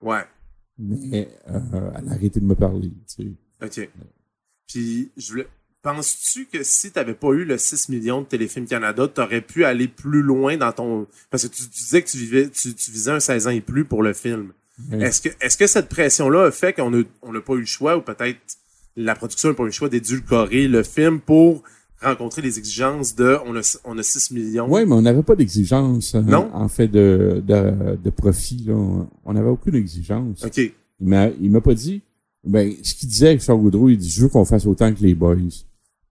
[0.02, 0.24] Ouais.
[0.78, 2.92] Mais euh, elle a arrêté de me parler.
[3.16, 3.84] Tu sais.
[3.84, 3.90] OK.
[4.68, 5.48] Puis, je voulais...
[5.86, 9.42] Penses-tu que si tu n'avais pas eu le 6 millions de Téléfilm Canada, tu aurais
[9.42, 11.06] pu aller plus loin dans ton...
[11.30, 13.62] Parce que tu, tu disais que tu, vivais, tu, tu visais un 16 ans et
[13.62, 14.48] plus pour le film.
[14.92, 18.40] Est-ce que, cette pression-là a fait qu'on n'a on pas eu le choix, ou peut-être
[18.96, 21.62] la production n'a pas eu le choix d'édulcorer le film pour
[22.02, 24.66] rencontrer les exigences de on a, on a 6 millions?
[24.68, 26.16] Oui, mais on n'avait pas d'exigence.
[26.16, 26.50] hein, Non?
[26.54, 28.74] En fait, de, de, de profit, là.
[29.24, 30.44] On n'avait aucune exigence.
[30.44, 30.58] OK.
[31.00, 31.08] Il
[31.52, 32.02] m'a pas dit,
[32.44, 35.02] ben, ce qu'il disait avec Charles Goudreau, il dit, je veux qu'on fasse autant que
[35.02, 35.38] les boys.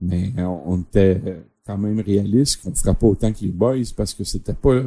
[0.05, 1.21] Mais on, était
[1.67, 4.83] quand même réaliste qu'on fera pas autant que les boys parce que c'était pas,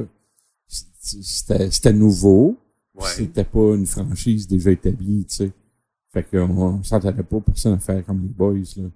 [0.68, 2.58] c'était, c'était nouveau.
[2.96, 3.08] Ouais.
[3.16, 5.52] C'était pas une franchise déjà établie, tu sais.
[6.12, 8.90] Fait qu'on on s'entendait pas personne à faire comme les boys, là.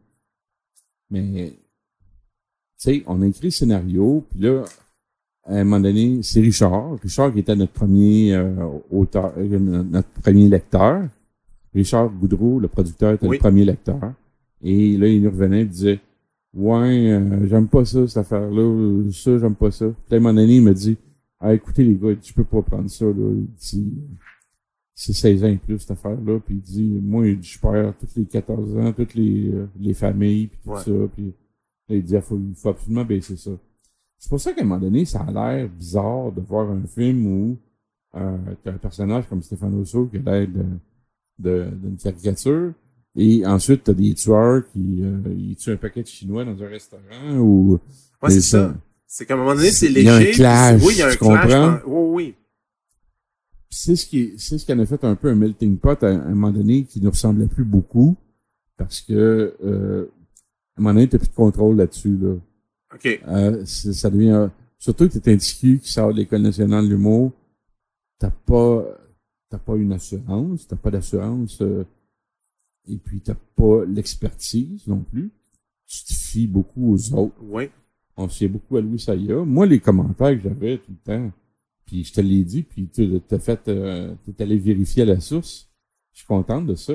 [1.11, 1.55] Mais, tu
[2.77, 4.63] sais, on a écrit le scénario, puis là,
[5.45, 6.97] à un moment donné, c'est Richard.
[7.01, 11.07] Richard qui était notre premier euh, auteur, euh, notre premier lecteur.
[11.73, 13.37] Richard Goudreau, le producteur, était Oui.
[13.37, 14.13] le premier lecteur.
[14.63, 15.99] Et là, il nous revenait et disait
[16.53, 19.85] Ouais, euh, j'aime pas ça, cette affaire-là, ça, j'aime pas ça.
[19.89, 20.97] Puis à un moment donné, il me dit
[21.39, 23.13] Ah, écoutez les gars, tu peux pas prendre ça, là.
[23.13, 23.93] Il dit
[24.93, 26.39] c'est 16 ans et plus, cette affaire-là.
[26.45, 30.47] Puis il dit Moi, je perds tous les 14 ans, toutes les, euh, les familles,
[30.47, 30.81] puis tout Ouais.
[30.83, 30.91] ça.
[31.15, 31.33] Puis
[31.89, 33.51] là, il dit il faut, il faut absolument baisser ça.
[34.17, 37.25] C'est pour ça qu'à un moment donné, ça a l'air bizarre de voir un film
[37.25, 37.57] où
[38.15, 40.65] euh, t'as un personnage comme Stéphane Rousseau qui a l'air de,
[41.39, 42.73] de- d'une caricature.
[43.15, 46.67] Et ensuite, t'as des tueurs qui euh, ils tuent un paquet de Chinois dans un
[46.67, 47.79] restaurant ou
[48.23, 48.73] Ouais, c'est ça.
[49.05, 50.05] C'est qu'à un moment donné, c'est Il léger.
[50.05, 51.41] y a un clash, Oui, il y a un tu clash.
[51.41, 51.71] comprends?
[51.71, 52.35] dans- Oui, oui.
[53.69, 56.07] C'est ce qui c'est ce qui en a fait un peu un melting pot à,
[56.07, 58.15] à un moment donné qui ne ressemblait plus beaucoup
[58.77, 60.05] parce que euh,
[60.75, 62.33] à un moment donné t'as plus de contrôle là-dessus là.
[62.93, 63.21] OK.
[63.27, 67.31] Euh, ça devient surtout que t'es un petit qui sort de l'école nationale de l'humour
[68.19, 68.85] t'as pas
[69.49, 71.85] t'as pas une assurance t'as pas d'assurance euh,
[72.91, 75.31] et puis t'as pas l'expertise non plus
[75.87, 77.69] tu te fies beaucoup aux autres Oui.
[78.15, 79.43] on se fiait beaucoup à Louis Saya.
[79.43, 81.31] Moi, les commentaires que j'avais tout le temps,
[81.85, 85.19] puis je te l'ai dit, puis tu t'as fait, euh, t'es allé vérifier à la
[85.19, 85.69] source.
[86.13, 86.93] Je suis contente de ça.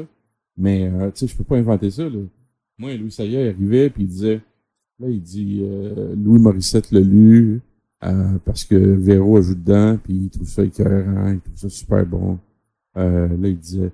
[0.56, 2.20] Mais, euh, tu sais, je peux pas inventer ça, là.
[2.78, 4.40] Moi, Louis Saya, arrivait, puis il disait,
[4.98, 7.60] là, il dit, euh, Louis Morissette l'a lu,
[8.04, 12.06] euh, parce que Véro ajoute dedans, puis il trouve ça écœurant, il trouve ça super
[12.06, 12.38] bon.
[12.96, 13.92] Euh, là, il disait,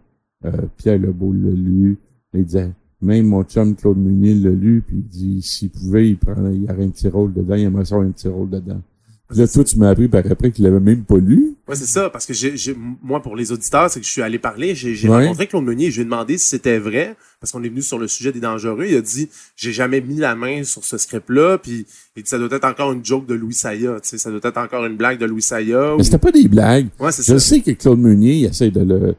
[0.76, 1.98] Pierre Lebeau l'a lu.
[2.34, 6.16] Il disait, même mon chum Claude Meunier l'a lu, puis il dit, s'il pouvait, il
[6.16, 8.80] prendrait, il y aurait un petit rôle dedans, il aimerait ça un petit rôle dedans.
[9.28, 11.54] Puis là, toi, tu m'as appris par après qu'il l'avait même pas lu.
[11.66, 14.38] Ouais, c'est ça, parce que j'ai, moi, pour les auditeurs, c'est que je suis allé
[14.38, 15.22] parler, j'ai, j'ai Ouais.
[15.24, 17.80] rencontré Claude Meunier et je lui ai demandé si c'était vrai, parce qu'on est venu
[17.80, 18.84] sur le sujet des dangereux.
[18.88, 22.38] Il a dit, j'ai jamais mis la main sur ce script-là, puis il dit, ça
[22.38, 24.96] doit être encore une joke de Louis Saya, tu sais, ça doit être encore une
[24.98, 25.94] blague de Louis Saya.
[25.96, 26.88] Mais ou- c'était pas des blagues.
[27.00, 27.40] Ouais, c'est Je ça.
[27.40, 29.14] sais que Claude Meunier, il essaie de le...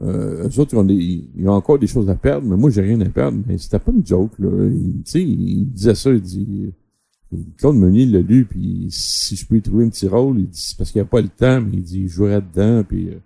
[0.00, 0.94] Euh, eux autres, ils ont, des,
[1.36, 3.38] ils ont encore des choses à perdre, mais moi, j'ai rien à perdre.
[3.46, 4.48] Mais c'était pas une joke, là.
[4.68, 6.72] Il- Tu sais, il disait ça, il dit...
[7.58, 10.60] Claude Meunier l'a lu, puis si je peux y trouver un petit rôle, il dit,
[10.60, 13.10] c'est parce qu'il n'y a pas le temps, mais il dit, il jouerait dedans, puis...
[13.10, 13.18] euh,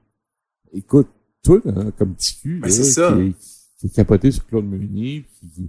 [0.73, 1.07] écoute,
[1.45, 3.15] toi, hein, comme petit cul, Ben, là, c'est ça.
[3.17, 3.35] Qui, est,
[3.79, 5.69] qui est capoté sur Claude Meunier, puis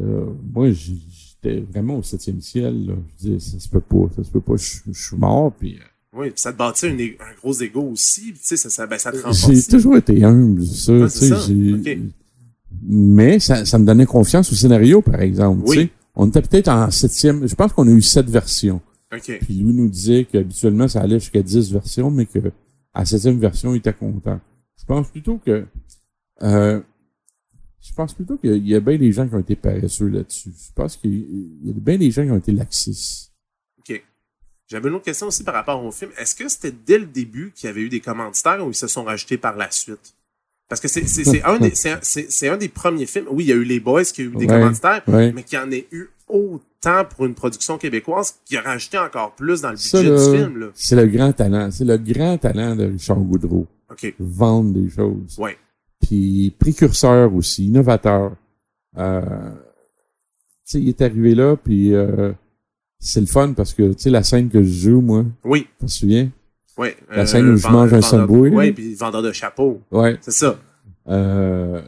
[0.00, 2.94] euh, moi, j'étais vraiment au septième ciel, là.
[3.20, 5.76] Je disais, ça se peut pas, ça se peut pas, je je suis mort, puis...
[5.76, 5.82] euh,
[6.16, 6.96] Oui, puis ça te bâtit un,
[7.40, 9.66] gros ego aussi, tu sais, ça, ça, ben, ça te J'ai renforce.
[9.66, 10.92] toujours été humble, ça.
[10.92, 12.00] Ouais, tu sais, j'ai-.
[12.82, 15.62] Mais ça, ça me donnait confiance au scénario, par exemple.
[15.66, 15.76] Oui.
[15.76, 15.90] tu sais.
[16.16, 17.46] On était peut-être en septième.
[17.48, 18.80] Je pense qu'on a eu sept versions.
[19.12, 19.38] OK.
[19.40, 22.38] Puis Louis nous disait qu'habituellement, ça allait jusqu'à dix versions, mais que
[22.92, 24.40] à la septième version, il était content.
[24.78, 25.66] Je pense plutôt que
[26.42, 26.80] euh,
[27.80, 30.50] je pense plutôt qu'il y a bien des gens qui ont été paresseux là-dessus.
[30.56, 33.33] Je pense qu'il y a bien des gens qui ont été laxistes.
[34.68, 36.10] J'avais une autre question aussi par rapport au film.
[36.18, 38.86] Est-ce que c'était dès le début qu'il y avait eu des commanditaires ou ils se
[38.86, 40.14] sont rajoutés par la suite?
[40.68, 41.02] Parce que c'est,
[41.44, 43.26] un, des, un- des premiers films.
[43.30, 45.30] Oui, il y a eu Les Boys qui a eu des Ouais, commanditaires, ouais.
[45.32, 49.34] mais qu'il y en ait eu autant pour une production québécoise qui a rajouté encore
[49.34, 50.70] plus dans le Ça, budget là, du film.
[50.74, 51.70] C'est le grand talent.
[51.70, 53.66] C'est le grand talent de Richard Goudreau.
[53.90, 54.14] OK.
[54.18, 55.36] Vendre des choses.
[55.38, 55.58] Ouais.
[56.00, 58.32] puis précurseur aussi, innovateur.
[58.96, 59.58] Euh, tu
[60.64, 62.32] sais, il est arrivé là, puis euh,
[63.06, 65.66] c'est le fun parce que, tu sais, la scène que je joue, moi, Oui.
[65.80, 66.30] tu te souviens?
[66.78, 66.88] Oui.
[67.14, 68.50] La scène où je mange un Subway.
[68.50, 69.80] Oui, puis vendeur de chapeau.
[69.92, 70.16] Ouais.
[70.20, 70.58] C'est ça.
[71.08, 71.80] Euh,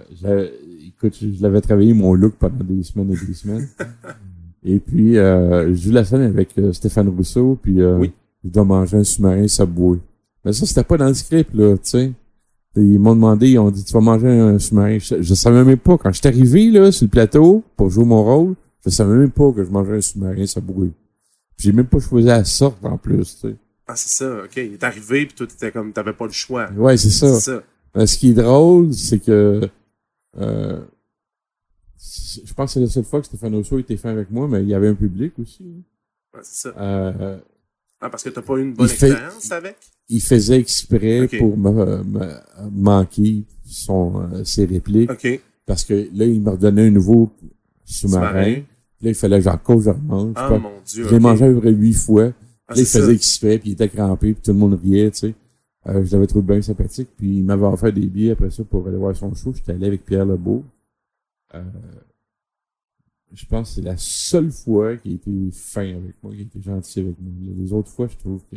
[0.87, 3.69] écoute, je l'avais travaillé mon look pendant des semaines et des semaines.
[4.65, 8.13] et puis, euh, je joue la scène avec euh, Stéphane Rousseau, puis euh, Oui.
[8.45, 9.99] je dois manger un sous-marin Subway.
[10.45, 12.13] Mais ça, c'était pas dans le script, là, tu sais.
[12.77, 14.99] Ils m'ont demandé, ils ont dit, tu vas manger un sous-marin.
[14.99, 18.05] Je, je savais même pas, quand je suis arrivé, là, sur le plateau, pour jouer
[18.05, 20.91] mon rôle, je savais même pas que je mangeais un sous-marin Subway.
[21.59, 23.57] J'ai même pas choisi la sorte, en plus, tu sais.
[23.89, 24.45] Ah, c'est ça.
[24.45, 24.57] OK.
[24.57, 26.71] Il est arrivé, puis toi, t'étais comme, t'avais pas le choix.
[26.73, 27.35] Ouais, c'est ça.
[27.35, 27.63] C'est ça.
[27.97, 29.61] Euh, ce qui est drôle, c'est que
[30.39, 30.81] euh,
[32.45, 34.63] je pense que c'est la seule fois que Stéphane Rousseau était fait avec moi, mais
[34.63, 35.65] il y avait un public aussi.
[36.35, 36.75] Ouais, c'est ça.
[36.79, 37.39] Euh,
[38.01, 39.77] Ah, parce que t'as pas eu une bonne fait- expérience avec?
[40.11, 42.41] il faisait exprès pour me, me-
[42.71, 45.41] manquer son, euh, ses répliques, OK.
[45.65, 47.33] parce que là, il me redonnait un nouveau
[47.85, 48.57] sous-marin.
[49.03, 50.33] Là, il fallait que j'en cause, je remange.
[50.37, 50.69] Ah, Je sais pas.
[50.69, 51.05] mon Dieu.
[51.05, 51.23] Je l'ai ok.
[51.23, 52.33] mangé à peu près huit fois.
[52.69, 55.19] Ah, là, il faisait exprès, puis il était crampé, puis tout le monde riait, tu
[55.19, 55.35] sais.
[55.87, 58.89] Euh, je l'avais trouvé bien sympathique, puis il m'avait offert des billets après ça pour
[58.89, 59.53] aller voir son show.
[59.55, 60.65] J'étais allé avec Pierre Lebeau.
[61.55, 61.63] Euh,
[63.33, 66.45] je pense que c'est la seule fois qu'il a été fin avec moi, qu'il a
[66.45, 67.33] été gentil avec moi.
[67.57, 68.57] Les autres fois, je trouve que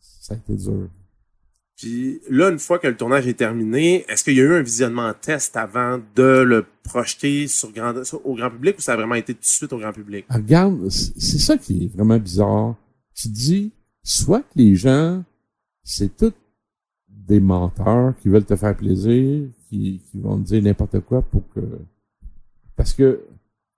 [0.00, 0.88] ça a été dur.
[1.76, 4.62] Puis là, une fois que le tournage est terminé, est-ce qu'il y a eu un
[4.62, 9.16] visionnement test avant de le projeter sur grand, au grand public ou ça a vraiment
[9.16, 10.24] été tout de suite au grand public?
[10.28, 12.76] Ah, Regarde, c'est ça qui est vraiment bizarre.
[13.14, 13.72] Tu dis,
[14.04, 15.24] soit que les gens,
[15.82, 16.32] c'est tous
[17.08, 21.42] des menteurs qui veulent te faire plaisir, qui, qui vont te dire n'importe quoi pour
[21.54, 21.60] que...
[22.76, 23.20] Parce que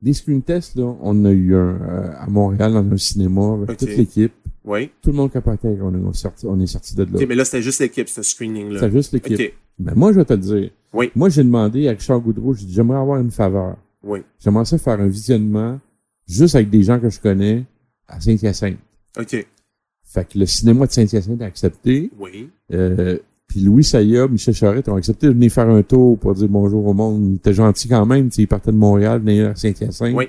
[0.03, 3.79] des screen tests, là, on a eu un euh, à Montréal dans un cinéma avec
[3.79, 4.33] toute l'équipe.
[4.65, 4.91] Oui.
[5.01, 7.11] Tout le monde capotait on est sorti, on est sorti de là.
[7.15, 8.81] OK, mais là, c'était juste l'équipe, ce screening-là.
[8.81, 9.55] C'est juste l'équipe.
[9.79, 10.71] Mais moi, je vais te le dire.
[10.93, 11.11] Oui.
[11.15, 13.77] Moi, j'ai demandé à Richard Goudreau, j'ai dit, j'aimerais avoir une faveur.
[14.03, 14.21] Oui.
[14.41, 15.79] J'aimerais ça faire un visionnement
[16.29, 17.65] juste avec des gens que je connais
[18.09, 18.79] à Saint-Hyacinthe.
[19.19, 19.47] OK.
[20.03, 22.11] Fait que le cinéma de Saint-Hyacinthe a accepté.
[22.19, 22.49] Oui.
[22.73, 26.49] Euh, puis Louis Saya, Michel Charette ont accepté de venir faire un tour pour dire
[26.49, 27.23] bonjour au monde.
[27.31, 28.29] Ils étaient gentils quand même.
[28.37, 30.29] Ils partaient de Montréal, venaient à Saint-Hyacinthe Oui.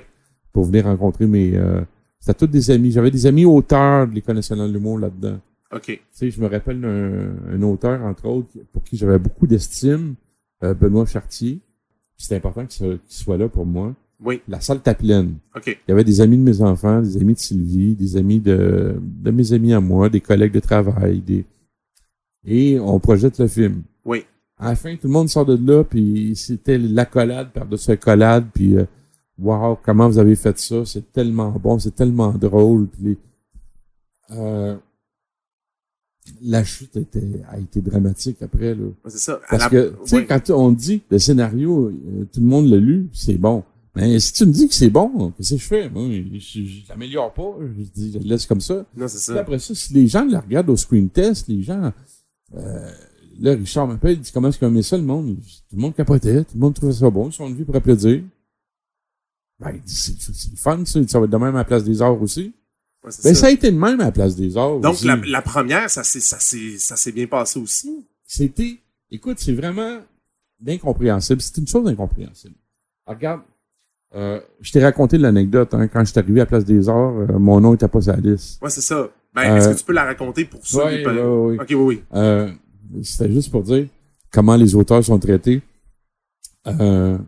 [0.52, 1.56] pour venir rencontrer mes...
[1.56, 1.80] Euh,
[2.20, 2.90] C'était tous des amis.
[2.92, 5.38] J'avais des amis auteurs de l'École nationale de l'humour là-dedans.
[5.74, 5.84] OK.
[5.86, 10.14] Tu sais, je me rappelle d'un un auteur, entre autres, pour qui j'avais beaucoup d'estime,
[10.62, 11.58] euh, Benoît Chartier.
[12.16, 13.94] C'était important qu'il soit, qu'il soit là pour moi.
[14.24, 14.40] Oui.
[14.48, 15.34] La salle était pleine.
[15.54, 15.66] OK.
[15.66, 18.96] Il y avait des amis de mes enfants, des amis de Sylvie, des amis de,
[19.00, 21.44] de mes amis à moi, des collègues de travail, des...
[22.46, 23.82] et on projette le film.
[24.04, 24.24] Oui.
[24.58, 28.76] À la fin, tout le monde sort de là, puis c'était l'accolade par-dessus accolade, puis
[28.76, 28.84] euh,
[29.38, 33.16] wow, comment vous avez fait ça, c'est tellement bon, c'est tellement drôle, puis
[34.32, 34.76] euh,
[36.42, 38.86] la chute était, a été dramatique après, là.
[39.06, 39.40] C'est ça.
[39.48, 42.76] Parce la- que, tu sais, quand on dit le scénario, euh, tout le monde l'a
[42.76, 43.62] lu, c'est bon.
[43.94, 45.88] Mais si tu me dis que c'est bon, qu'est-ce que je fais?
[45.88, 46.02] Moi,
[46.34, 47.56] je, je l'améliore pas.
[47.78, 48.84] Je dis, je le laisse comme ça.
[48.96, 49.40] Non, c'est Puis ça.
[49.40, 51.92] après ça, si les gens le regardent au screen test, les gens,
[52.56, 52.90] euh,
[53.40, 55.36] là, Richard m'appelle, il dit comment est-ce qu'on met ça, le monde?
[55.36, 58.22] Tout le monde capotait, tout le monde trouvait ça bon, ils sont venus pour applaudir.
[59.60, 61.00] Ben, il dit, c'est le fun, ça.
[61.08, 62.52] Ça va être de même à la place des arts aussi.
[63.04, 63.34] Ouais, Ben, ça.
[63.34, 65.06] ça a été de même à la place des arts Donc, aussi.
[65.06, 68.06] la, la première, ça s'est, ça s'est, ça s'est bien passé aussi.
[68.24, 68.78] C'était,
[69.10, 69.98] écoute, c'est vraiment
[70.66, 71.40] incompréhensible.
[71.40, 72.54] C'est une chose incompréhensible.
[73.06, 73.40] Alors, regarde,
[74.14, 77.38] euh, je t'ai raconté l'anecdote, hein, quand je suis arrivé à Place des Arts, euh,
[77.38, 78.62] mon nom était pas sur la liste.
[78.62, 79.08] Ouais, c'est ça.
[79.44, 81.60] Ben, est-ce Euh, que tu peux la raconter pour ceux ouais, qui peuvent- ouais, ouais.
[81.62, 82.02] OK, oui, oui.
[82.14, 82.50] Euh,
[83.02, 83.86] c'était juste pour dire
[84.32, 85.62] comment les auteurs sont traités.
[86.66, 87.18] Euh,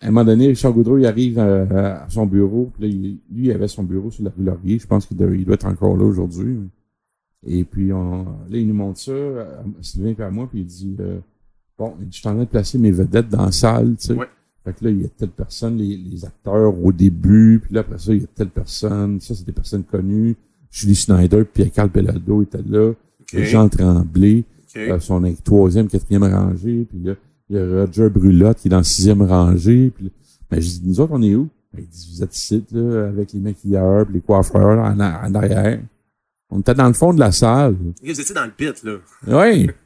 [0.00, 2.70] à un moment donné, Richard Goudreau, il arrive à, à son bureau.
[2.74, 4.78] Puis là, il- lui, il avait son bureau sur la rue Laurier.
[4.78, 6.58] Je pense qu'il doit, être encore là aujourd'hui.
[7.46, 10.66] Et puis, on, là, il nous montre ça, à Sylvain et à moi, puis il
[10.66, 11.18] dit, euh,
[11.78, 14.14] bon, je suis en train de placer mes vedettes dans la salle, tu sais.
[14.14, 14.26] Ouais.
[14.64, 17.80] Fait que là, il y a telle personne, les, les acteurs au début, puis là,
[17.82, 19.20] après ça, il y a telle personne.
[19.20, 20.34] Ça, c'est des personnes connues.
[20.70, 22.92] Julie Schneider, puis Pierre-Carl Bellado était là.
[23.32, 24.76] Jean Tremblay, OK.
[24.76, 27.14] euh, son troisième, quatrième rangée, puis là,
[27.48, 29.90] il y a Roger Brulotte qui est dans la sixième rangée.
[29.94, 30.10] Puis là,
[30.50, 31.48] ben, je dis, nous autres, on est où?
[31.72, 35.34] Ben, il dit, vous êtes ici, là, avec les maquilleurs, puis les coiffeurs en, en
[35.34, 35.80] arrière.
[36.50, 37.74] On était dans le fond de la salle.
[38.02, 38.96] Vous étiez dans le pit, là.
[39.26, 39.70] Oui.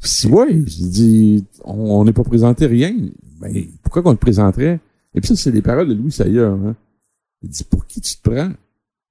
[0.00, 2.94] Si, oui, j'ai dit, on n'est pas présenté rien.
[3.40, 4.78] Ben, pourquoi qu'on te présenterait?
[5.14, 6.76] Et puis ça, c'est les paroles de Louis Saya, hein.
[7.40, 8.50] Il dit, pour qui tu te prends?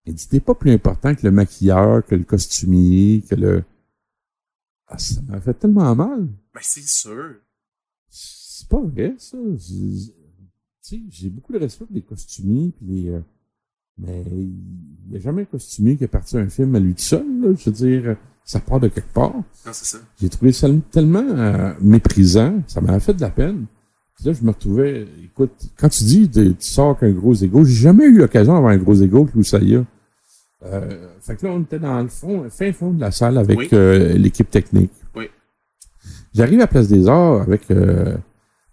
[0.05, 3.63] Il dit, t'es pas plus important que le maquilleur, que le costumier, que le...
[4.87, 6.27] Ah, ça m'a fait tellement mal.
[6.53, 7.35] Ben, c'est sûr.
[8.09, 9.37] C'est pas vrai, ça.
[9.57, 10.13] J'ai-
[10.85, 13.09] Tu sais, j'ai beaucoup de respect pour les costumiers, puis les...
[13.11, 13.21] euh,
[13.97, 17.01] mais il n'y a jamais un costumier qui a parti un film à lui tout
[17.01, 17.53] seul, là.
[17.57, 19.33] Je veux dire, ça part de quelque part.
[19.33, 19.99] Non, c'est ça.
[20.19, 23.65] J'ai trouvé ça tellement euh, méprisant, ça m'a fait de la peine.
[24.23, 27.73] Puis là, je me retrouvais, écoute, quand tu dis tu sors qu'un gros ego, j'ai
[27.73, 29.83] jamais eu l'occasion d'avoir un gros ego que Loussaya.
[30.65, 33.57] Euh, fait que là, on était dans le fond, fin fond de la salle avec
[33.59, 33.67] Oui.
[33.73, 34.91] euh, l'équipe technique.
[35.13, 35.25] Oui.
[36.33, 38.15] J'arrive à Place des Arts avec euh,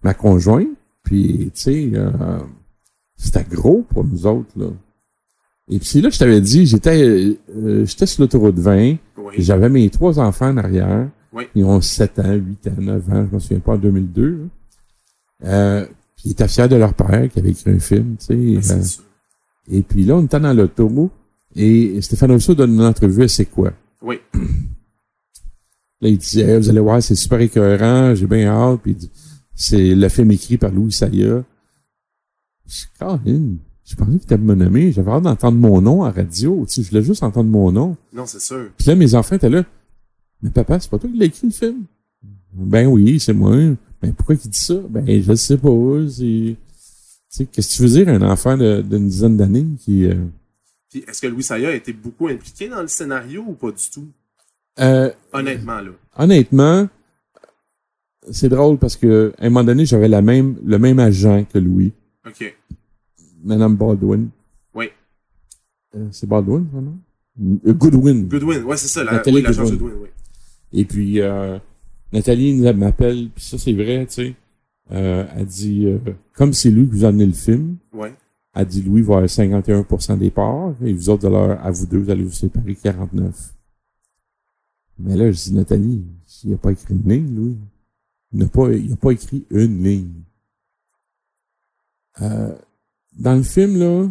[0.05, 0.69] ma conjointe,
[1.03, 2.39] puis tu sais, euh,
[3.17, 4.67] c'était gros pour nous autres, là.
[5.69, 7.37] Et puis là je t'avais dit, j'étais
[7.85, 9.35] j'étais sur l'autoroute 20, Oui.
[9.39, 11.09] j'avais mes trois enfants en arrière.
[11.33, 11.45] Oui.
[11.57, 14.31] Ils ont 7 ans, 8 ans, 9 ans, je me souviens pas, en 2002.
[14.31, 14.37] là.
[15.45, 15.87] Euh,
[16.25, 18.35] ils étaient fiers de leur père qui avait écrit un film, tu sais.
[18.35, 19.05] euh, c'est sûr.
[19.71, 21.11] et puis là, on était dans l'auto
[21.57, 23.73] et Stéphane Rousseau donne une entrevue à C'est quoi?
[24.03, 24.21] Oui.
[26.03, 28.81] Là, il dit, Hey, vous allez voir, c'est super écœurant, j'ai bien hâte.
[28.83, 28.97] Puis
[29.55, 31.43] c'est le film écrit par Louis Saya.
[32.67, 32.89] Je suis
[33.91, 34.93] je pensais qu'il était mon ami.
[34.93, 36.65] J'avais hâte d'entendre mon nom à radio.
[36.69, 37.97] Tu sais, je voulais juste entendre mon nom.
[38.13, 38.71] Non, c'est sûr.
[38.79, 39.65] Puis là, mes enfants étaient là.
[40.43, 41.85] Mais papa, c'est pas toi qui l'as écrit le film?
[42.53, 43.57] Ben oui, c'est moi.
[44.03, 44.75] Ben pourquoi il dit ça?
[44.89, 45.69] Ben je sais pas.
[46.09, 46.57] C'est.
[46.57, 46.57] Tu
[47.29, 50.05] sais, qu'est-ce que tu veux dire un enfant d'une dizaine d'années qui.
[50.07, 50.15] euh,
[50.91, 53.91] Puis, est-ce que Louis Saya a été beaucoup impliqué dans le scénario ou pas du
[53.93, 54.09] tout?
[54.81, 55.91] euh, Honnêtement, là.
[56.17, 56.89] honnêtement,
[58.31, 61.59] c'est drôle parce que à un moment donné, j'avais la même, le même agent que
[61.59, 61.93] Louis,
[62.27, 62.57] OK.
[63.45, 64.29] Madame Baldwin.
[64.75, 64.89] Oui.
[65.95, 66.95] Euh, c'est Baldwin, son nom?
[67.67, 68.29] Euh, Goodwin.
[68.29, 69.05] Goodwin, ouais, c'est ça.
[69.05, 69.77] La, Nathalie oui, Goodwin.
[69.77, 70.09] Goodwin, oui.
[70.73, 71.59] Et puis, euh,
[72.13, 74.35] Nathalie m'appelle, puis ça, c'est vrai, tu sais.
[74.93, 75.99] Euh, elle dit, euh,
[76.35, 78.13] comme c'est lui qui vous a amené le film, Ouais.
[78.55, 81.99] elle dit, Louis va avoir 51% des parts, et vous autres, alors, à vous deux,
[81.99, 83.55] vous allez vous séparer 49.
[84.99, 86.05] Mais là, je dis, Nathalie,
[86.45, 87.57] il n'a pas écrit une ligne, Louis.
[88.33, 90.13] Il n'a pas, il a pas écrit une ligne.
[92.23, 92.55] Euh,
[93.19, 94.09] dans le film, là,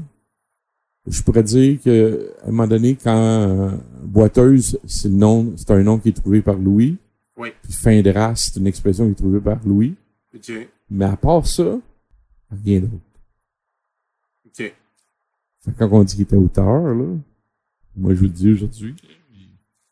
[1.08, 3.72] je pourrais dire que, à un moment donné, quand euh,
[4.04, 6.98] Boiteuse, c'est le nom, c'est un nom qui est trouvé par Louis.
[7.40, 7.50] Oui.
[7.70, 9.96] Fin de race, c'est une expression qui est trouvée par Louis.
[10.92, 11.80] Mais à part ça,
[12.52, 12.94] rien d'autre.
[14.46, 14.58] OK.
[14.58, 14.74] Fait
[15.72, 17.06] que quand on dit qu'il était auteur, là,
[17.96, 18.96] moi je vous le dis aujourd'hui,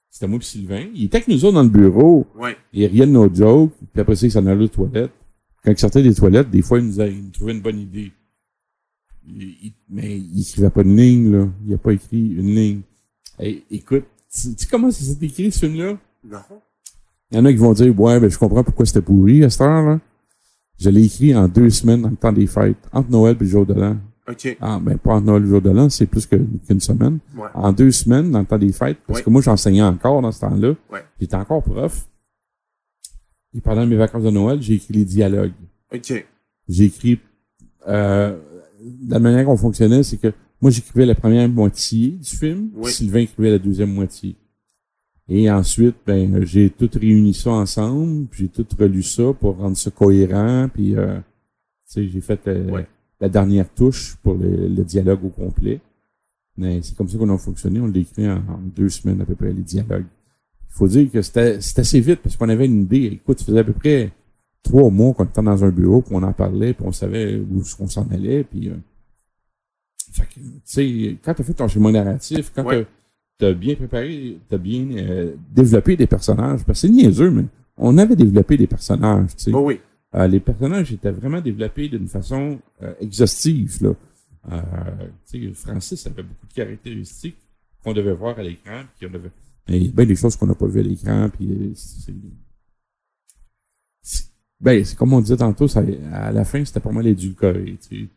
[0.09, 0.87] c'était moi et Sylvain.
[0.93, 2.25] Il était avec nous autres dans le bureau.
[2.35, 2.57] Ouais.
[2.73, 3.73] Il riait de nos jokes.
[3.93, 5.11] Puis après ça, il s'en allait aux toilettes.
[5.63, 7.79] Quand il sortait des toilettes, des fois, il nous, a, il nous trouvait une bonne
[7.79, 8.11] idée.
[9.27, 11.47] Il- il- mais il écrivait pas de ligne, là.
[11.65, 12.81] Il a pas écrit une ligne.
[13.37, 15.97] Hey, écoute, tu tu sais comment ça s'est écrit, ce film-là?
[16.23, 16.39] Non.
[17.31, 19.49] Il y en a qui vont dire, ouais, ben, je comprends pourquoi c'était pourri à
[19.49, 19.99] cette heure-là.
[20.79, 23.49] Je l'ai écrit en deux semaines dans le temps des fêtes, entre Noël et le
[23.49, 23.97] jour de l'an.
[24.29, 24.57] OK.
[24.61, 27.19] Ah, ben, pas entre Noël et le jour de l'an, c'est plus qu'une semaine.
[27.35, 27.47] Ouais.
[27.53, 29.23] En deux semaines, dans le temps des fêtes, parce Ouais.
[29.25, 30.73] que moi, j'enseignais encore dans ce temps-là.
[30.91, 31.03] Ouais.
[31.19, 32.07] J'étais encore prof.
[33.53, 35.53] Et pendant mes vacances de Noël, j'ai écrit les dialogues.
[35.93, 36.25] OK.
[36.69, 37.19] J'ai écrit,
[37.87, 38.37] euh,
[39.07, 42.69] la manière qu'on fonctionnait, c'est que moi, j'écrivais la première moitié du film.
[42.85, 44.35] Sylvain écrivait la deuxième moitié.
[45.29, 49.75] Et ensuite, ben, j'ai tout réuni ça ensemble, puis j'ai tout relu ça pour rendre
[49.75, 51.23] ça cohérent, puis, euh, tu
[51.87, 52.87] sais, j'ai fait euh, Ouais.
[53.19, 55.81] la dernière touche pour le, le dialogue au complet.
[56.57, 57.79] Mais c'est comme ça qu'on a fonctionné.
[57.79, 60.05] On l'a écrit en, en deux semaines à peu près, les dialogues.
[60.69, 63.05] Il faut dire que c'était assez vite parce qu'on avait une idée.
[63.13, 64.11] Écoute, ça faisait à peu près
[64.63, 67.61] trois mois qu'on était dans un bureau, puis on en parlait, puis on savait où
[67.79, 68.69] on s'en allait, puis...
[68.69, 68.75] euh,
[70.13, 72.87] fait que, tu sais, quand t'as fait ton schéma narratif, quand Ouais.
[73.37, 77.45] T'as as bien préparé, t'as bien euh, développé des personnages, parce que c'est niaiseux, mais
[77.77, 79.51] on avait développé des personnages, tu sais.
[79.51, 79.79] Bon, oui.
[80.15, 83.77] Euh, les personnages étaient vraiment développés d'une façon euh, exhaustive.
[83.81, 83.93] Là.
[84.51, 84.61] Euh,
[85.29, 87.37] tu sais, Francis avait beaucoup de caractéristiques
[87.83, 89.31] qu'on devait voir à l'écran, puis on devait.
[89.67, 91.71] Mais il y a bien des choses qu'on n'a pas vues à l'écran, puis euh,
[91.75, 92.13] c'est.
[94.59, 97.77] Ben, c'est comme on disait tantôt, ça, à la fin, c'était pas mal édulcoré.
[97.87, 98.09] Tu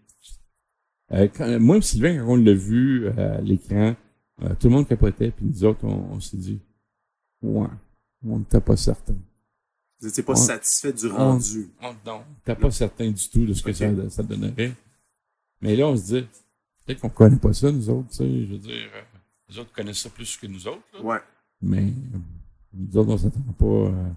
[1.11, 1.29] sais.
[1.43, 3.95] Euh, moi Sylvain, quand on l'a vu à l'écran,
[4.43, 6.61] euh, tout le monde capotait, puis nous autres, on, on s'est dit,
[7.43, 7.69] ouais,
[8.27, 9.15] on n'était pas certain.
[10.01, 11.69] Vous n'étiez pas On- satisfait du rendu.
[11.83, 14.73] on- non, t'es pas certain du tout de ce que ça, ça donnerait.
[15.61, 16.27] Mais là, on se dit,
[16.87, 19.03] peut-être qu'on connaît pas ça, nous autres, tu sais, je veux dire, euh,
[19.51, 21.03] les autres connaissent ça plus que nous autres, là.
[21.03, 21.19] Ouais.
[21.61, 22.19] Mais euh,
[22.73, 23.65] nous autres, on s'attend pas.
[23.67, 24.09] euh,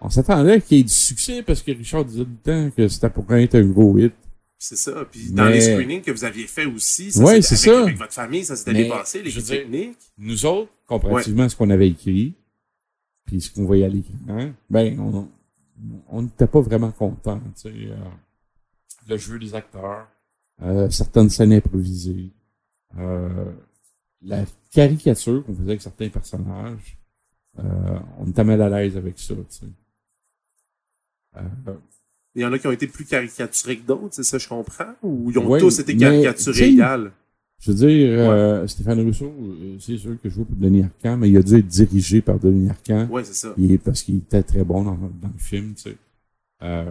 [0.00, 2.36] on s'attendait qu'il y ait du succès parce que Richard disait tout le
[2.68, 4.14] temps que c'était pour être un gros hit.
[4.58, 5.04] C'est ça.
[5.10, 7.82] Puis dans Mais- les screenings que vous aviez fait aussi, ça, Ouais, c'est avec, ça.
[7.82, 9.98] avec votre famille, ça s'était Mais, dépassé, les techniques.
[10.16, 12.34] Nous autres, comparativement à ce qu'on avait écrit,
[13.26, 15.28] puis ce qu'on voyait à l'écran, ben, on
[16.08, 17.68] on n'était pas vraiment contents, tu sais.
[17.90, 17.96] euh,
[19.08, 20.06] le jeu des acteurs,
[20.62, 22.30] euh, certaines scènes improvisées,
[22.96, 23.52] euh,
[24.22, 26.96] la caricature qu'on faisait avec certains personnages,
[27.56, 29.66] on était mal à l'aise avec ça, tu sais.
[32.34, 34.92] Il y en a qui ont été plus caricaturés que d'autres, c'est ça, je comprends?
[35.02, 37.12] Ou ils ont Ouais, tous été caricaturés égales?
[37.60, 41.16] Je veux dire, euh, Stéphane Rousseau, euh, c'est sûr que je joue pour Denis Arcand,
[41.16, 43.06] mais il a dû être dirigé par Denis Arcand.
[43.08, 43.54] Ouais, c'est ça.
[43.58, 45.96] Est, parce qu'il était très bon dans, dans le film, tu sais.
[46.62, 46.90] Euh,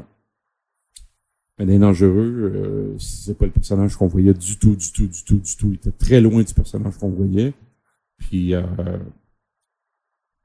[1.60, 5.24] mais les dangereux, euh, c'est pas le personnage qu'on voyait du tout, du tout, du
[5.24, 5.68] tout, du tout.
[5.70, 7.54] Il était très loin du personnage qu'on voyait.
[8.18, 8.64] Puis, euh,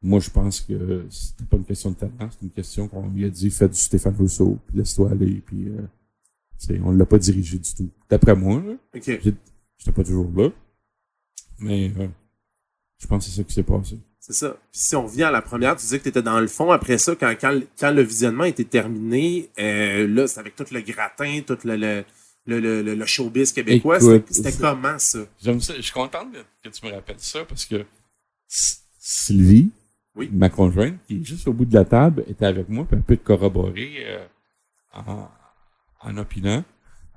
[0.02, 3.24] moi, je pense que c'était pas une question de talent, c'est une question qu'on lui
[3.24, 7.58] a dit, fais du Stéphane Rousseau, puis laisse-toi aller, puis, euh, on l'a pas dirigé
[7.58, 7.90] du tout.
[8.08, 9.02] D'après moi, là, OK.
[9.04, 9.20] j'ai-
[9.78, 10.50] j'étais pas toujours là,
[11.58, 12.08] mais euh,
[12.98, 13.98] je pense que c'est ça qui s'est passé.
[14.20, 14.50] C'est ça.
[14.70, 16.70] Puis si on revient à la première, tu disais que tu étais dans le fond.
[16.70, 20.80] Après ça, quand, quand, quand le visionnement était terminé, euh, là, c'est avec tout le
[20.80, 22.04] gratin, tout le, le,
[22.46, 23.98] le, le, le showbiz québécois.
[24.28, 25.20] C'était comment, ça?
[25.42, 25.74] J'aime ça.
[25.76, 26.28] Je suis content
[26.62, 27.86] que tu me rappelles ça parce que
[28.50, 29.70] S- Sylvie,
[30.18, 30.28] Oui.
[30.32, 33.02] ma conjointe, qui est juste au bout de la table, était avec moi, puis elle
[33.02, 34.26] peut te corroborer euh,
[34.92, 35.28] en,
[36.00, 36.64] en opinant.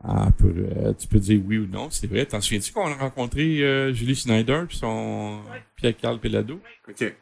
[0.04, 2.26] Ah, peut- euh, tu peux dire oui ou non, c'est vrai.
[2.26, 5.42] T'en souviens-tu qu'on a rencontré euh, Julie Schneider puis son
[5.76, 6.60] Pierre-Carl Pelado?
[6.88, 7.14] OK.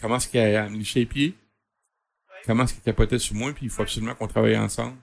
[0.00, 1.34] Comment est-ce qu'elle a me liché les pieds?
[2.46, 4.96] Comment est-ce qu'elle capotait sur moi, puis il faut absolument qu'on travaille ensemble?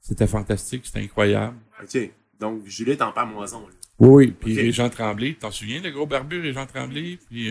[0.00, 1.56] C'était fantastique, c'était incroyable.
[1.82, 2.10] OK.
[2.38, 3.66] Donc, Julie est en pamoison.
[3.98, 4.34] Oui, oui.
[4.38, 4.58] Puis Ok.
[4.60, 7.18] Régent Tremblay, t'en souviens, le gros barbu Régent Tremblay?
[7.28, 7.50] Puis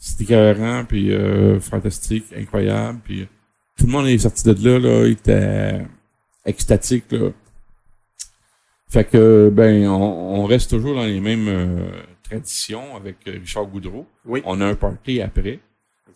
[0.00, 2.98] c'était écœurant, puis euh, fantastique, incroyable.
[3.04, 3.26] Puis euh,
[3.78, 5.86] tout le monde est sorti de là, là, il était
[6.44, 7.30] extatique, là.
[8.88, 11.90] Fait que, ben, on, on reste toujours dans les mêmes euh,
[12.24, 14.04] traditions avec euh, Richard Goudreau.
[14.24, 14.42] Oui.
[14.44, 15.60] On a un party après.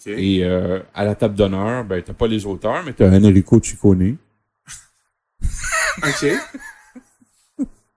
[0.06, 4.16] Et euh, à la table d'honneur, ben, t'as pas les auteurs, mais t'as Enrico Ciccone.
[5.98, 6.26] OK.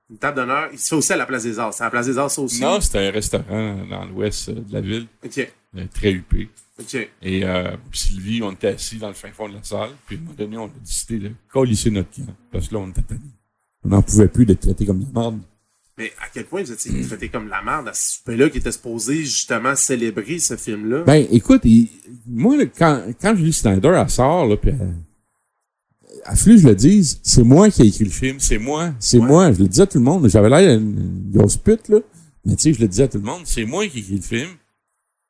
[0.09, 0.69] Une table d'honneur.
[0.71, 1.73] Il se fait aussi à la Place des Arts.
[1.73, 2.61] C'est à la Place des Arts, ça aussi?
[2.61, 5.51] Non, c'était un restaurant dans l'ouest de la ville, OK.
[5.77, 6.49] Euh, très huppé.
[7.23, 10.19] Et euh, Sylvie, on était assis dans le fin fond de la salle, puis à
[10.19, 13.01] un moment donné, on a décidé de colisser notre camp, parce que là, on était
[13.01, 13.21] tannés.
[13.83, 15.39] On n'en pouvait plus d'être traités comme de la merde.
[15.97, 18.71] Mais à quel point vous étiez traité comme la merde à ce souper-là qui était
[18.71, 21.03] supposé justement célébrer ce film-là?
[21.05, 21.89] Ben, écoute, il-
[22.27, 24.93] moi, quand, quand Julie Snyder, elle sort, là, puis elle,
[26.25, 29.17] à flux, je le dis, c'est moi qui ai écrit le film, c'est moi, c'est
[29.17, 29.25] Ouais.
[29.25, 29.51] moi.
[29.53, 31.97] Je le disais à tout le monde, j'avais l'air d'une une grosse pute, là.
[32.45, 34.15] Mais tu sais, je le disais à tout le monde, c'est moi qui ai écrit
[34.17, 34.49] le film.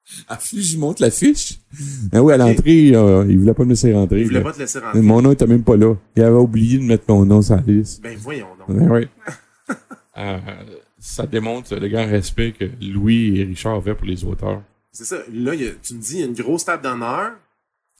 [0.27, 1.59] À flux, je monte l'affiche.
[2.11, 4.21] Ben oui, à l'entrée, euh, il voulait pas me laisser rentrer.
[4.21, 4.45] Il voulait là.
[4.45, 5.01] pas te laisser rentrer.
[5.01, 5.95] Mon nom était même pas là.
[6.15, 8.01] Il avait oublié de mettre mon nom sur la liste.
[8.01, 8.77] Ben voyons donc.
[8.77, 9.07] Ben oui.
[10.19, 10.39] Euh,
[10.99, 14.63] ça démontre le grand respect que Louis et Richard avaient pour les auteurs.
[14.91, 15.17] C'est ça.
[15.31, 17.33] Là, il y a- tu me dis, il y a une grosse table d'honneur,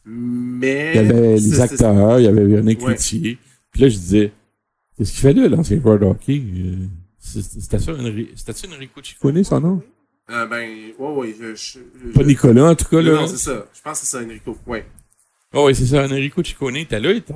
[0.04, 0.94] mais...
[0.96, 2.96] Il y avait les acteurs, il y avait Véronique Ouais.
[2.96, 3.38] Cloutier.
[3.72, 4.32] Puis là, je disais,
[4.98, 6.42] qu'est-ce qu'il fait là, l'ancien joueur de hockey?
[6.42, 6.76] Euh,
[7.20, 9.84] c'est- C'était ça, Enrico Ciccone, son nom?
[10.30, 10.70] Euh, ben,
[11.00, 11.36] ouais, ouais.
[11.40, 13.22] Je, je, je- Pas Nicolas, en tout cas, Non, là.
[13.22, 13.66] non, c'est ça.
[13.74, 14.58] Je pense que c'est ça, Enrico.
[14.68, 14.86] Ouais.
[15.54, 17.34] Oh, oui, c'est ça, Enrico Ciccone était là, il était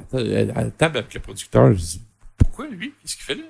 [0.53, 1.71] à la table avec le producteur.
[1.73, 2.01] Je dis,
[2.37, 2.91] pourquoi lui?
[3.01, 3.43] Qu'est-ce qu'il fait là?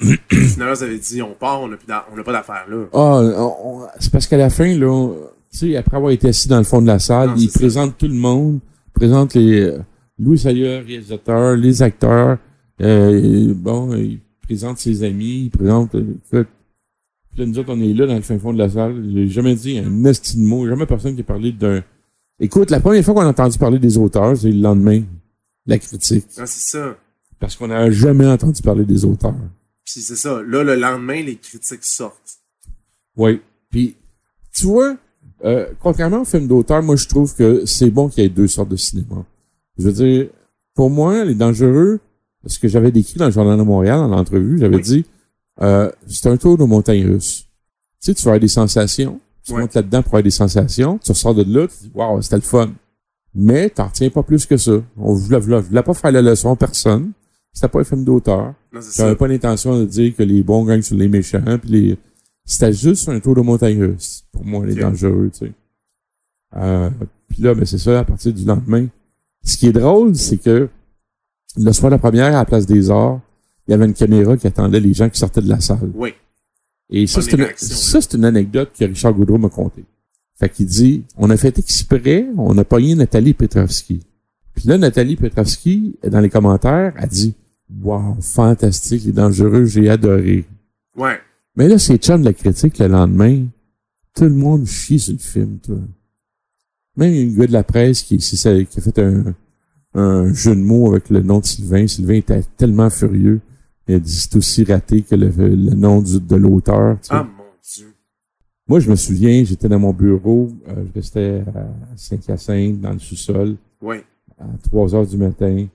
[0.30, 1.76] Finalement, vous avez dit, on part, on n'a
[2.24, 2.84] pas d'affaires là.
[2.92, 5.16] Ah, c'est parce qu'à la fin, là, on-
[5.52, 7.58] tu sais, après avoir été assis dans le fond de la salle, Non, il ça.
[7.60, 8.58] présente tout le monde,
[8.88, 9.78] il présente les euh,
[10.18, 12.38] Louis Sayer, réalisateur, les acteurs,
[12.82, 16.48] euh, bon, il présente ses amis, il présente, euh, écoute,
[17.38, 19.54] là, nous autres, on est là dans le fin fond de la salle, j'ai jamais
[19.54, 21.82] dit un esti de mot, jamais personne qui a parlé d'un...
[22.40, 25.02] Écoute, la première fois qu'on a entendu parler des auteurs, c'est le lendemain,
[25.66, 26.96] la critique, Non, c'est ça.
[27.40, 29.34] parce qu'on n'a jamais entendu parler des auteurs.
[29.84, 30.42] Puis c'est ça.
[30.46, 32.38] Là, le lendemain, les critiques sortent.
[33.16, 33.40] Oui.
[33.70, 33.96] Puis,
[34.54, 34.96] tu vois,
[35.44, 38.46] euh, contrairement au film d'auteur, moi, je trouve que c'est bon qu'il y ait deux
[38.48, 39.24] sortes de cinéma.
[39.78, 40.28] Je veux dire,
[40.74, 41.98] pour moi, Les Dangereux,
[42.46, 44.82] ce que j'avais décrit dans le Journal de Montréal, dans l'entrevue, j'avais Oui.
[44.82, 45.04] dit,
[45.62, 47.44] euh, c'est un tour de montagne russe.
[48.00, 49.60] Tu sais, tu vas avoir des sensations, tu Ouais.
[49.62, 52.42] montes là-dedans pour avoir des sensations, tu ressors de là, tu dis, waouh, c'était le
[52.42, 52.70] fun.
[53.34, 54.72] Mais t'en retiens pas plus que ça.
[54.96, 57.12] On voulait, voulait, voulait pas faire la leçon à personne.
[57.52, 58.54] C'était pas un film d'auteur.
[58.96, 61.98] J'avais pas l'intention de dire que les bons gagnent sur les méchants, puis les...
[62.44, 64.80] C'était juste un tour de montagne russe, pour moi, les Ok.
[64.80, 65.52] dangereux, tu sais.
[66.56, 66.88] Euh,
[67.28, 68.86] puis là, ben c'est ça, à partir du lendemain.
[69.44, 70.68] Ce qui est drôle, c'est que
[71.56, 73.20] le soir de la première, à la Place des Arts,
[73.68, 75.90] il y avait une caméra qui attendait les gens qui sortaient de la salle.
[75.94, 76.14] Oui.
[76.90, 77.74] Et ça, c'est une, réaction, là.
[77.74, 79.84] ça, c'est une anecdote que Richard Goudreau m'a contée.
[80.34, 84.00] Fait qu'il dit, on a fait exprès, on a pogné Nathalie Petrovski.
[84.54, 87.34] Puis là, Nathalie Petrovski, dans les commentaires, a dit,
[87.82, 90.46] wow, fantastique, les dangereux, j'ai adoré.
[90.96, 91.18] Ouais.
[91.54, 93.44] Mais là, c'est chum de la critique le lendemain.
[94.14, 95.76] Tout le monde chie sur le film, toi.
[96.96, 99.34] Même un gars de la presse qui, qui a fait un,
[99.94, 101.86] un jeu de mots avec le nom de Sylvain.
[101.86, 103.40] Sylvain était tellement furieux.
[104.04, 106.98] C'est aussi raté que le, le nom du- de l'auteur.
[107.00, 107.14] tu sais.
[107.14, 107.92] Ah, mon Dieu.
[108.68, 111.66] Moi, je me souviens, j'étais dans mon bureau, euh, je restais à
[111.96, 114.04] Saint-Hyacinthe, dans le sous-sol, Ouais.
[114.38, 115.66] à 3 heures du matin.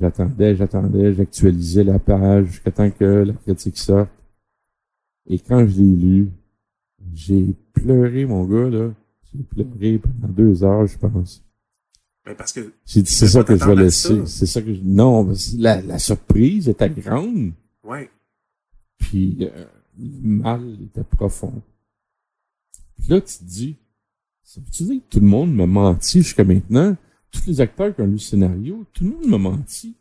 [0.00, 4.10] J'attendais, j'attendais, j'actualisais la page jusqu'à temps que la critique sorte.
[5.28, 6.28] Et quand je l'ai lu,
[7.14, 8.90] j'ai pleuré, mon gars, là.
[9.32, 11.42] J'ai pleuré pendant deux heures, je pense.
[12.26, 14.26] Ben, parce que, c'est ça que je vais laisser.
[14.26, 14.80] C'est ça que je...
[14.82, 17.52] Non, la, la surprise était grande.
[17.84, 18.10] ouais.
[18.98, 19.64] Puis euh,
[19.98, 21.62] le mal était profond.
[22.98, 23.76] Puis là, tu te dis,
[24.42, 26.96] ça veut-tu dire que tout le monde m'a menti jusqu'à maintenant?
[27.30, 29.94] Tous les acteurs qui ont lu le scénario, tout le monde m'a menti.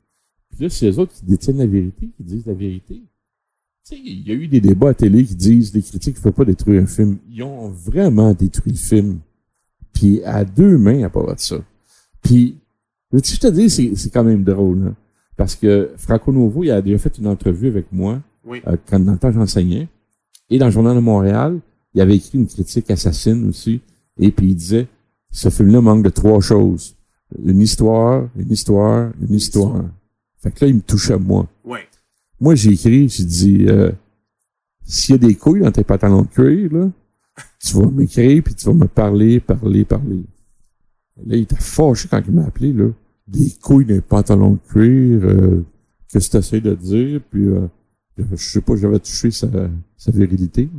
[0.50, 2.96] Puis là, c'est les autres qui détiennent la vérité, qui disent la vérité.
[2.96, 6.22] Tu sais, il y a eu des débats à télé qui disent les critiques ne
[6.24, 7.18] peuvent pas détruire un film.
[7.30, 9.20] Ils ont vraiment détruit le film.
[9.94, 11.58] Puis à deux mains à part de ça.
[12.26, 12.58] Puis,
[13.12, 14.96] veux-tu te dire, c'est c'est quand même drôle, hein?
[15.38, 18.62] Parce que Franco Novo, il a déjà fait une entrevue avec moi Oui.
[18.68, 19.88] euh, quand dans le temps j'enseignais.
[20.50, 21.60] Et dans le Journal de Montréal,
[21.94, 23.82] il avait écrit une critique assassine aussi.
[24.18, 24.88] Et puis il disait,
[25.32, 26.96] ce film-là manque de trois choses.
[27.44, 29.84] Une histoire, une histoire, une histoire.
[30.40, 31.48] Fait que là, il me touchait à moi.
[31.64, 31.86] Ouais.
[32.40, 33.92] Moi, j'ai écrit, j'ai dit, euh,
[34.86, 36.90] s'il y a des couilles dans tes pantalons de cuir, là,
[37.60, 40.24] tu vas m'écrire, puis tu vas me parler, parler, parler.
[41.18, 42.90] Là, il était fâché quand il m'a appelé, là.
[43.28, 45.64] Des couilles les pantalons de cuir, euh,
[46.12, 47.68] qu'est-ce que tu essaies de dire, puis euh,
[48.18, 49.48] je sais pas, j'avais touché sa,
[49.98, 50.70] sa virilité.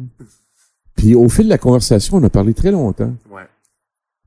[0.94, 3.14] Puis au fil de la conversation, on a parlé très longtemps.
[3.30, 3.42] Ouais.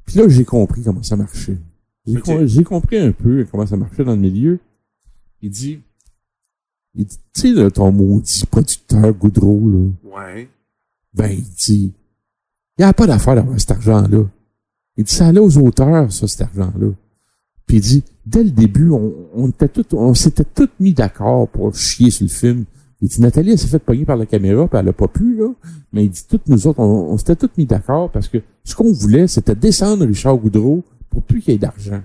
[0.05, 1.57] Puis là, j'ai compris comment ça marchait.
[2.05, 4.60] J'ai com- compris un peu comment ça marchait dans le milieu.
[5.41, 5.80] Il dit,
[6.95, 10.49] il dit, tu sais, là, ton maudit producteur Goudreau, là, Ouais.
[11.14, 11.93] ben, il dit,
[12.78, 14.26] il n'y a pas d'affaire d'avoir cet argent-là.
[15.00, 16.89] Il dit, ça allait aux auteurs, ça, cet argent-là.
[17.66, 21.47] Puis il dit, dès le début, on, on était tout, on s'était tous mis d'accord
[21.47, 22.66] pour chier sur le film.
[23.00, 25.38] Il dit, Nathalie, elle s'est fait pogner par la caméra, puis elle a pas pu,
[25.38, 25.54] là.
[25.93, 28.76] Mais il dit, toutes nous autres, on, on s'était tous mis d'accord parce que ce
[28.76, 32.02] qu'on voulait, c'était descendre Richard Goudreau pour plus qu'il y ait d'argent.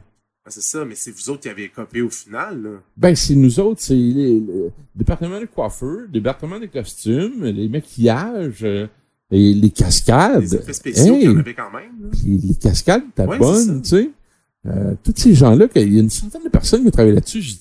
[0.47, 2.71] Ah, c'est ça, mais c'est vous autres qui avez copié au final, là.
[2.97, 8.63] Ben, c'est nous autres, c'est le département de coiffeur, le département des costumes, les maquillages,
[8.63, 8.87] euh,
[9.31, 10.43] les, les cascades.
[10.43, 11.21] Les effets spéciaux Hey!
[11.23, 12.09] qu'il y en avait quand même, là.
[12.49, 14.11] Les cascades, t'as Ouais, bonne, tu sais.
[14.67, 17.55] Euh, tous ces gens-là, qu'il y a une centaine de personnes qui travaillent là-dessus, j'ai
[17.55, 17.61] dit,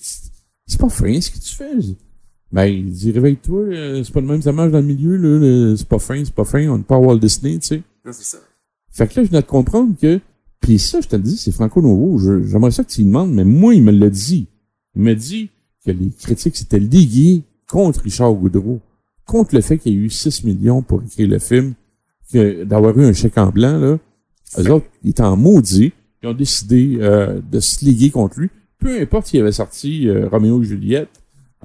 [0.66, 1.70] c'est pas fin ce que tu fais.
[2.50, 5.38] Ben, il dit, réveille-toi, euh, c'est pas le même, ça marche dans le milieu, là,
[5.38, 7.82] le- c'est pas fin, c'est pas fin, on n'est pas à Walt Disney, tu sais.
[8.04, 8.38] Non, c'est ça.
[8.90, 10.20] Fait que là, je viens de comprendre que,
[10.60, 11.82] puis ça, je te le dis, c'est Franco
[12.18, 14.46] je- j'aimerais ça que tu lui demandes, mais moi, il me l'a dit.
[14.94, 15.50] Il m'a dit
[15.84, 18.80] que les critiques s'étaient ligués contre Richard Goudreau,
[19.26, 21.74] contre le fait qu'il y a eu 6 millions pour écrire le film,
[22.32, 23.98] que d'avoir eu un chèque en blanc, là.
[24.58, 28.50] Eux autres, ils étaient en maudit, ils ont décidé euh, de se liguer contre lui.
[28.78, 31.08] Peu importe s'il avait sorti euh, Roméo et Juliette,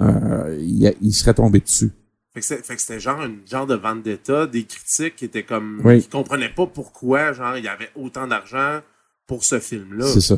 [0.02, 0.58] euh,
[1.02, 1.92] il, serait tombé dessus.
[2.34, 6.02] Fait que c'était genre une genre de vendetta, des critiques qui étaient comme, Oui.
[6.02, 8.80] qui comprenaient pas pourquoi, genre, il y avait autant d'argent
[9.28, 10.06] pour ce film-là.
[10.08, 10.38] C'est ça.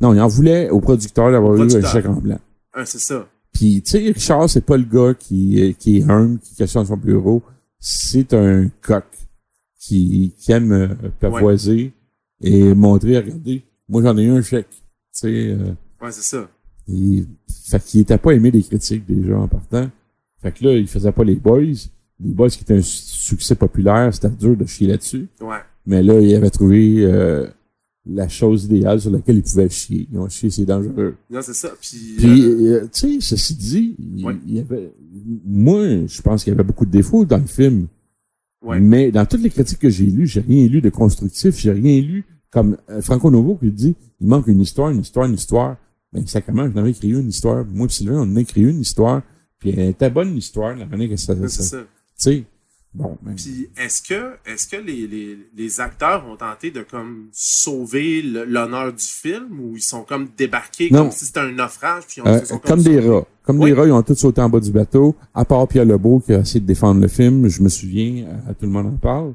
[0.00, 2.38] Non, il en voulait au producteur d'avoir eu un chèque en blanc.
[2.74, 3.26] Ah, c'est ça.
[3.56, 6.74] Puis, tu sais, Richard, c'est pas le gars qui, est- qui est humble, qui cache
[6.74, 7.42] dans son bureau.
[7.78, 9.04] C'est un coq
[9.78, 10.88] qui, qui aime euh,
[11.20, 11.92] pavoiser
[12.42, 14.68] et montrer, regardez, moi j'en ai eu un chèque.
[14.70, 14.80] Tu
[15.12, 16.48] sais, euh, Ouais, c'est ça.
[16.88, 17.24] et,
[17.70, 19.88] fait qu'il était pas aimé des critiques déjà en partant.
[20.42, 21.62] Fait que là, il faisait pas les boys.
[22.20, 23.02] Les boys qui étaient un su-
[23.36, 25.28] succès populaire, c'était dur de chier là-dessus.
[25.40, 25.56] Ouais.
[25.86, 27.46] Mais là, il avait trouvé euh,
[28.08, 30.08] la chose idéale sur laquelle il pouvait chier.
[30.12, 31.16] Ils ont chié, c'est dangereux.
[31.30, 31.70] Non, c'est ça.
[31.80, 34.36] Puis, Puis, euh, euh, tu sais, ceci dit, il, Ouais.
[34.46, 34.92] il y avait,
[35.44, 37.86] moi, je pense qu'il y avait beaucoup de défauts dans le film.
[38.62, 38.80] ouais.
[38.80, 42.00] Mais dans toutes les critiques que j'ai lues, j'ai rien lu de constructif, j'ai rien
[42.00, 45.76] lu comme euh, Franco Novo qui dit, il manque une histoire, une histoire, une histoire.
[46.12, 47.64] Ben, sacrément, j'en avais écrit une histoire.
[47.66, 49.22] Moi et Sylvain, on a écrit une histoire.
[49.58, 51.78] Puis elle était bonne l'histoire, la manière que ça, ça.
[51.80, 52.44] tu sais.
[52.96, 57.28] Bon, ben, Puis est-ce que est-ce que les, les, les acteurs ont tenté de comme
[57.30, 61.02] sauver l'honneur du film ou ils sont comme débarqués Non.
[61.02, 63.08] comme si c'était un naufrage puis on Euh, sont comme des sauvés?
[63.18, 63.26] rats.
[63.42, 63.66] Comme Oui.
[63.66, 66.32] des rats, ils ont tous sauté en bas du bateau, à part Pierre Lebeau qui
[66.32, 67.46] a essayé de défendre le film.
[67.48, 69.34] Je me souviens, euh, tout le monde en parle.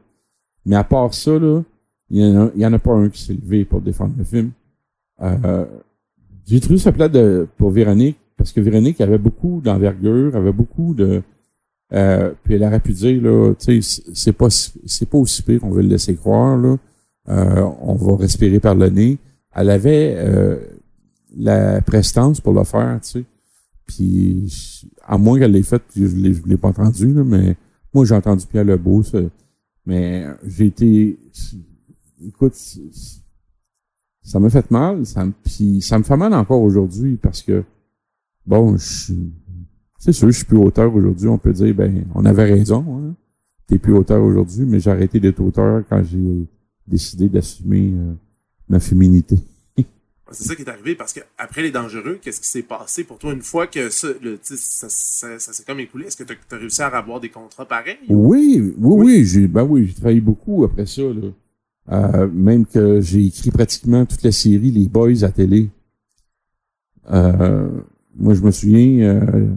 [0.65, 1.61] Mais à part ça, là,
[2.09, 4.15] il y, en a, il y en a pas un qui s'est levé pour défendre
[4.17, 4.51] le film.
[5.21, 5.65] Euh,
[6.47, 10.95] j'ai trouvé ça plat de, pour Véronique, parce que Véronique avait beaucoup d'envergure, avait beaucoup
[10.95, 11.21] de...
[11.93, 15.59] Euh, puis elle aurait pu dire, là, tu sais, c'est- pas, c'est pas aussi pire
[15.59, 16.77] qu'on veut le laisser croire, là.
[17.29, 19.17] Euh, on va respirer par le nez.
[19.53, 20.57] Elle avait euh,
[21.35, 23.23] la prestance pour le faire, tu sais.
[23.85, 27.55] Puis, à moins qu'elle l'ait fait, puis je je l'ai pas entendu, là, mais
[27.93, 29.19] moi, j'ai entendu Pierre Lebeau, ça.
[29.85, 31.17] mais j'ai été...
[32.25, 32.55] Écoute,
[34.21, 37.63] ça m'a fait mal, ça puis ça me fait mal encore aujourd'hui, parce que,
[38.45, 39.31] bon, je suis...
[40.03, 43.13] C'est sûr, je suis plus auteur aujourd'hui, on peut dire, ben, on avait raison, hein.
[43.67, 46.47] T'es plus auteur aujourd'hui, mais j'ai arrêté d'être auteur quand j'ai
[46.87, 48.13] décidé d'assumer euh,
[48.67, 49.37] ma féminité.
[50.31, 53.19] C'est ça qui est arrivé parce que après les dangereux, qu'est-ce qui s'est passé pour
[53.19, 56.07] toi une fois que ça, le, ça, ça, ça s'est comme écoulé?
[56.07, 57.99] Est-ce que tu as, réussi à avoir des contrats pareils?
[58.09, 61.29] Oui, oui, oui, j'ai, ben oui, j'ai travaillé beaucoup après ça, là.
[61.91, 65.69] Euh, même que j'ai écrit pratiquement toute la série Les Boys à télé.
[67.11, 67.69] Euh,
[68.15, 69.47] moi, je me souviens, euh,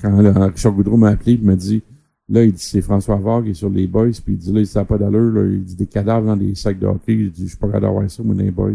[0.00, 1.82] quand là, Richard Goudreau m'a appelé, il m'a dit,
[2.28, 4.64] là, il dit, c'est François Varg qui est sur Les Boys, puis il dit, là,
[4.64, 7.30] ça n'a pas d'allure, là, il dit, des cadavres dans des sacs de hockey, il
[7.30, 8.72] dit, je suis pas capable d'avoir ça, moi, dans les Boys.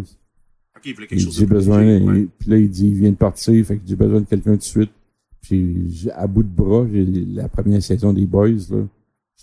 [0.76, 2.28] Ok, il voulait quelque Il chose dit, de plus besoin, ouais.
[2.40, 4.58] puis là, il dit, il vient de partir, fait que j'ai besoin de quelqu'un tout
[4.58, 4.92] de suite.
[5.42, 8.86] Puis, à bout de bras, j'ai la première saison des Boys, là.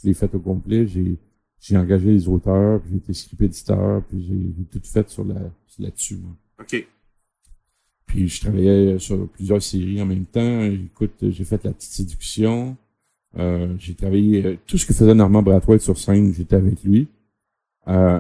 [0.01, 0.87] Je l'ai faite au complet.
[0.87, 1.17] J'ai,
[1.61, 5.35] j'ai engagé les auteurs, puis j'ai été script éditeur, puis j'ai, tout fait sur la,
[5.79, 6.37] là-dessus, moi.
[6.61, 6.87] Ok.
[8.09, 10.63] Puis, je travaillais sur plusieurs séries en même temps.
[10.65, 12.77] Écoute, j'ai fait La Petite Séduction.
[13.39, 17.07] Euh, j'ai travaillé, euh, tout ce que faisait Normand Brathwaite sur scène, j'étais avec lui.
[17.87, 18.19] Euh,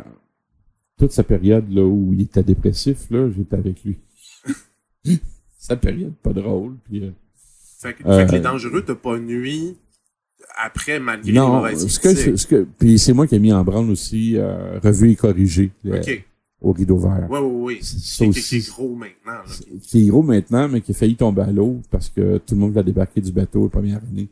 [0.98, 3.96] toute sa période là où il était dépressif, là, j'étais avec lui.
[5.58, 6.76] sa période pas drôle.
[6.84, 7.10] Puis, euh,
[7.80, 9.76] Fait que, Euh, fait que les dangereux t'as pas nuit
[10.56, 12.38] après malgré les non, mauvaises ce que, critiques.
[12.38, 15.70] ce que, puis c'est moi qui ai mis en branle aussi euh, revu et corrigé
[15.86, 16.24] euh, Ok.
[16.60, 17.26] Au rideau vert.
[17.30, 17.78] Ouais, ouais, ouais.
[17.82, 18.56] Ça Qui, qui- qui aussi.
[18.56, 19.32] est gros maintenant.
[19.32, 19.44] là.
[19.82, 22.60] qui est gros maintenant, mais qui a failli tomber à l'eau parce que tout le
[22.60, 24.28] monde l'a débarqué du bateau la première année.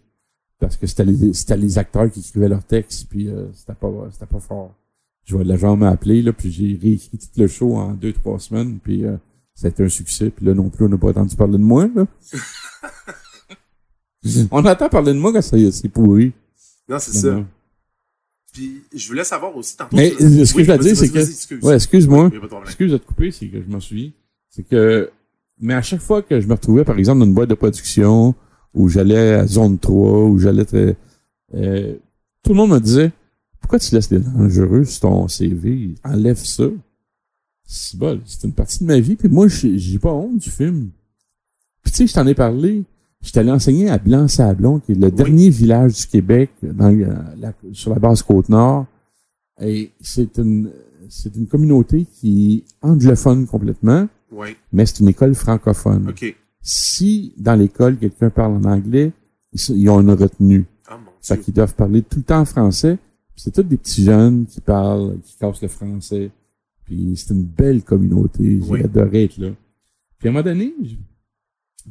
[0.58, 3.90] Parce que c'était les, c'était les acteurs qui écrivaient leurs textes, puis euh, c'était pas
[4.10, 4.74] c'était pas fort.
[5.24, 8.12] Je vois la jambe m'a appelé, là, puis j'ai réécrit tout le show en deux,
[8.12, 9.16] trois semaines, puis euh,
[9.54, 10.30] ça a été un succès.
[10.30, 11.88] Puis là non plus, on n'a pas entendu parler de moi.
[11.94, 12.06] Là.
[14.50, 16.32] on entend parler de moi quand ça- c'est pourri.
[16.88, 17.44] Non, c'est ça.
[18.56, 19.96] Puis je voulais savoir aussi tantôt.
[19.96, 21.18] Mais ce que je veux dire, c'est que.
[21.18, 21.62] excuse.
[21.62, 22.30] Ouais, excuse-moi.
[22.64, 24.10] Excuse de te couper, c'est que je m'en souviens.
[24.48, 25.10] C'est que.
[25.60, 28.34] Mais à chaque fois que je me retrouvais, par exemple, dans une boîte de production,
[28.74, 30.96] où j'allais à zone 3, où j'allais très.
[31.54, 31.94] euh,
[32.42, 33.12] tout le monde me disait
[33.60, 35.94] Pourquoi tu laisses les dangereux sur ton CV?
[36.04, 36.64] Enlève ça.
[37.64, 40.90] C'est bon, c'est une partie de ma vie, puis moi, j'ai pas honte du film.
[41.82, 42.84] Puis tu sais, je t'en ai parlé.
[43.26, 47.08] J'étais allé enseigner à Blanc-Sablon, qui est le dernier village du Québec dans, le-
[47.38, 48.86] la- sur la base Côte-Nord.
[49.60, 50.70] Et c'est une,
[51.08, 56.12] c'est une communauté qui est anglophone complètement, Oui, mais c'est une école francophone.
[56.62, 59.12] Si dans l'école quelqu'un parle en anglais,
[59.52, 60.64] ils, ils ont une retenue.
[60.86, 61.42] Ah, mon Fait Dieu.
[61.44, 62.96] qu'ils doivent parler tout le temps français.
[63.34, 66.30] Puis C'est tous des petits jeunes qui parlent, qui cassent le français.
[66.84, 68.60] Puis c'est une belle communauté.
[68.62, 68.82] J'ai Oui.
[68.84, 69.48] adoré être là.
[70.18, 70.72] Puis à un moment donné,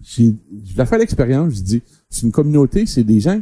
[0.01, 0.35] j'ai,
[0.73, 1.55] faire l'expérience.
[1.55, 3.41] Je dis, c'est une communauté, c'est des gens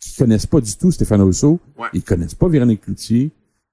[0.00, 1.60] qui connaissent pas du tout Stéphane Rousseau.
[1.78, 1.88] Ouais.
[1.92, 3.30] Ils connaissent pas Véronique Cloutier.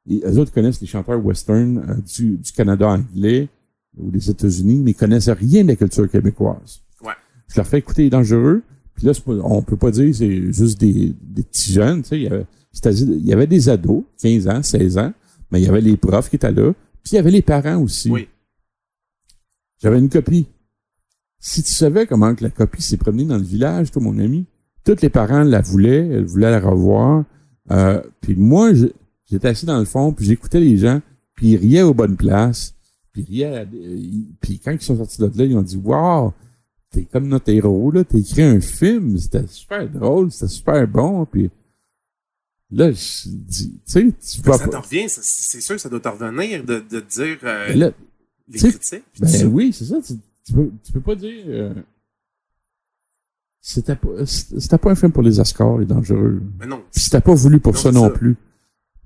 [0.09, 3.49] Et eux autres connaissent les chanteurs western euh, du, du Canada anglais
[3.97, 6.81] ou des États-Unis, mais ils connaissent rien de la culture québécoise.
[7.03, 7.13] Ouais.
[7.47, 8.61] Je leur fais écouter les dangereux.
[8.95, 9.13] Puis là,
[9.43, 12.01] on peut pas dire que c'est juste des, des petits jeunes.
[12.01, 15.13] Tu sais, il y avait, c'est-à-dire, il y avait des ados, 15 ans, 16 ans,
[15.51, 16.73] mais il y avait les profs qui étaient là.
[17.03, 18.09] Puis il y avait les parents aussi.
[18.09, 18.27] Oui.
[19.81, 20.47] J'avais une copie.
[21.47, 24.47] Si tu savais comment que la copie s'est promenée dans le village, toi, mon ami,
[24.83, 27.23] tous les parents la voulaient, elles voulaient la revoir.
[27.69, 28.71] Euh, puis moi,
[29.29, 31.03] j'étais assis dans le fond, puis j'écoutais les gens,
[31.35, 32.73] puis ils riaient aux bonnes places.
[33.11, 33.67] Puis riaient
[34.41, 36.33] puis quand ils sont sortis de là, ils ont dit Wow,
[36.89, 41.27] t'es comme notre héros, là, t'as écrit un film, c'était super drôle, c'était super bon.
[41.27, 41.51] Puis
[42.71, 45.99] là, je dis, tu sais, tu peux Ça t'en revient, c'est sûr que ça doit
[45.99, 47.91] te revenir de, de dire euh, là,
[48.47, 49.03] les critiques.
[49.19, 50.01] Ben oui, c'est ça.
[50.01, 50.15] Tu,
[50.45, 51.43] tu peux, tu peux pas dire.
[51.47, 51.73] euh,
[53.61, 56.41] c'était pas, c'était pas un film pour les Oscars, les dangereux.
[56.59, 56.83] Mais non.
[56.91, 58.09] Puis c'était pas voulu pour Non, ça non ça.
[58.11, 58.37] plus.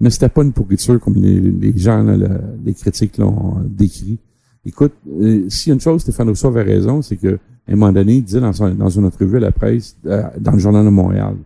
[0.02, 3.64] Mais c'était pas une pourriture comme les, les gens, là, le- les critiques l'ont euh,
[3.66, 4.20] décrit.
[4.66, 7.36] Écoute, euh, s'il y a une chose, Stéphane Rousseau avait raison, c'est que
[7.68, 10.24] à un moment donné, il disait dans, son- dans une entrevue à la presse, euh,
[10.40, 11.38] dans le Journal de Montréal,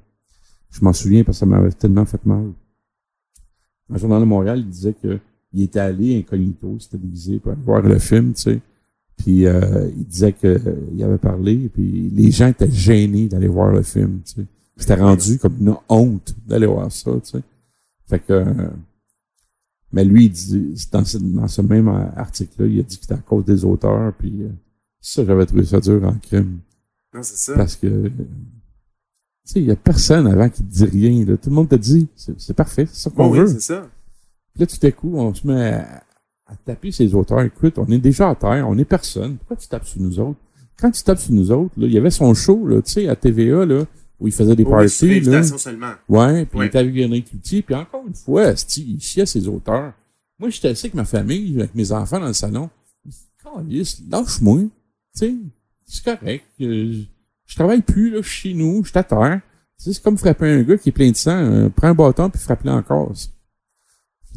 [0.71, 2.51] je m'en souviens parce que ça m'avait tellement fait mal.
[3.89, 5.19] Dans le Journal de Montréal, il disait que
[5.51, 8.61] il était allé incognito, c'était déguisé pour aller voir le film, tu sais.
[9.17, 13.47] Puis euh, il disait que euh, il avait parlé, puis les gens étaient gênés d'aller
[13.47, 14.47] voir le film, tu sais.
[14.75, 17.43] C'était rendu comme une honte d'aller voir ça, tu sais.
[18.07, 18.69] Fait que euh,
[19.93, 23.13] mais lui, il dit, dans ce, dans ce même article-là, il a dit que c'était
[23.13, 24.49] à cause des auteurs, puis euh,
[24.99, 26.59] ça, j'avais trouvé ça dur en crime.
[27.13, 27.53] Non, c'est ça.
[27.55, 28.23] Parce que, euh, tu
[29.45, 31.23] sais, il y a personne avant qui te dit rien.
[31.25, 31.37] Là.
[31.37, 33.47] Tout le monde te dit, c'est parfait, c'est ça qu'on Bon, oui, veut.
[33.47, 33.87] c'est ça.
[34.55, 36.03] Puis là, tout à coup, on se met à,
[36.53, 37.41] à taper ces auteurs.
[37.41, 39.37] Écoute, on est déjà à terre, on est personne.
[39.37, 40.39] Pourquoi tu tapes sur nous autres?
[40.79, 43.07] Quand tu tapes sur nous autres, là, il y avait son show, là, tu sais,
[43.07, 43.83] à TVA, là,
[44.19, 45.43] où il faisait des parties, là.
[45.43, 45.91] seulement.
[46.09, 46.65] Ouais, puis Ouais.
[46.65, 49.93] il était avec Véronique Cloutier, puis encore une fois, il chiait ses auteurs.
[50.39, 52.69] Moi, j'étais assis avec ma famille, avec mes enfants dans le salon.
[53.43, 54.59] Calisse, lâche-moi.
[54.61, 54.69] Tu
[55.13, 55.33] sais,
[55.85, 56.45] c'est correct.
[56.61, 57.01] euh, Je,
[57.45, 59.41] je travaille plus, là, je suis chez nous, je suis à terre.
[59.77, 61.31] Tu sais, c'est comme frapper un gars qui est plein de sang.
[61.37, 63.11] euh, prends un bâton puis frappe-le encore.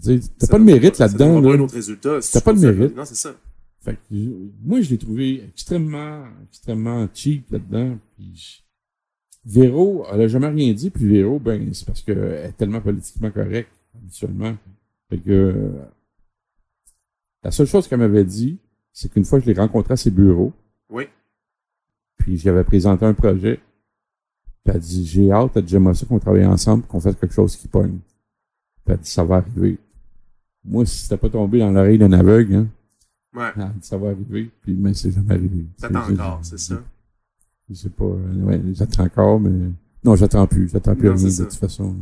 [0.03, 1.38] T'as pas de mérite là-dedans.
[1.38, 2.20] un autre résultat.
[2.20, 2.97] si T'as pas de mérite.
[2.97, 3.34] Non, c'est ça.
[3.80, 4.14] Fait que,
[4.64, 7.97] moi, je l'ai trouvé extrêmement, extrêmement cheap là-dedans.
[8.16, 8.64] Puis,
[9.44, 13.30] Véro, elle a jamais rien dit, puis Véro, ben, c'est parce qu'elle est tellement politiquement
[13.30, 14.57] correcte, habituellement.
[15.09, 15.70] Fait que,
[17.44, 18.59] la seule chose qu'elle m'avait dit,
[18.92, 20.53] c'est qu'une fois, je l'ai rencontré à ses bureaux,
[20.90, 21.05] Oui.
[22.16, 23.61] puis j'avais présenté un projet,
[24.64, 27.68] puis elle dit, j'ai hâte, j'aimerais ça qu'on travaille ensemble, qu'on fasse quelque chose qui
[27.68, 27.99] pogne.
[28.84, 29.78] Puis elle dit, ça va arriver.
[30.66, 32.66] Moi, si c'était pas tombé dans l'oreille d'un aveugle, hein,
[33.34, 33.52] Ouais.
[33.54, 35.66] dit, ça va arriver, puis mais c'est jamais arrivé.
[35.78, 36.82] T'attends encore, c'est ça?
[37.68, 39.70] Je sais pas, euh, ouais, j'attends encore, mais
[40.04, 41.94] non, j'attends plus, j'attends plus Non, rien de toute façon.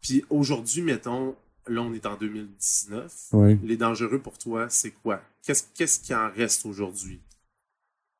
[0.00, 1.34] Puis aujourd'hui, mettons,
[1.66, 3.28] là, on est en 2019.
[3.32, 3.58] Ouais.
[3.64, 5.20] Les dangereux pour toi, c'est quoi?
[5.42, 7.20] Qu'est-ce qu'est-ce qui en reste aujourd'hui?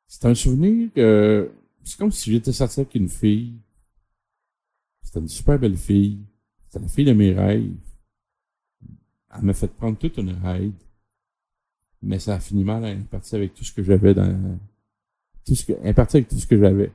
[0.08, 1.48] C'est un souvenir que
[1.84, 3.54] c'est comme si j'étais sorti avec une fille.
[5.02, 6.18] C'était une super belle fille.
[6.64, 7.72] C'était la fille de mes rêves.
[9.34, 10.74] Elle m'a fait prendre toute une ride.
[12.02, 12.84] Mais ça a fini mal.
[12.84, 14.58] Elle est partie avec tout ce que j'avais dans,
[15.46, 16.92] tout ce que, elle est partie avec tout ce que j'avais.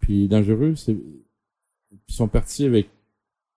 [0.00, 0.96] Puis dangereux, c'est,
[1.92, 2.90] ils sont partis avec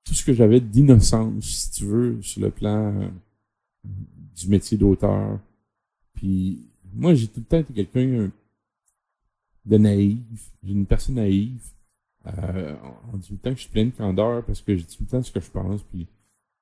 [0.03, 3.09] tout ce que j'avais d'innocence, si tu veux, sur le plan euh,
[4.35, 5.39] du métier d'auteur.
[6.13, 8.31] Puis moi, j'ai tout le temps été quelqu'un euh,
[9.65, 10.51] de naïf.
[10.63, 11.63] J'ai une personne naïve.
[12.25, 12.75] Euh,
[13.11, 14.97] on dit tout le temps que je suis plein de candeur parce que je dis
[14.97, 15.81] tout le temps ce que je pense.
[15.83, 16.07] Puis,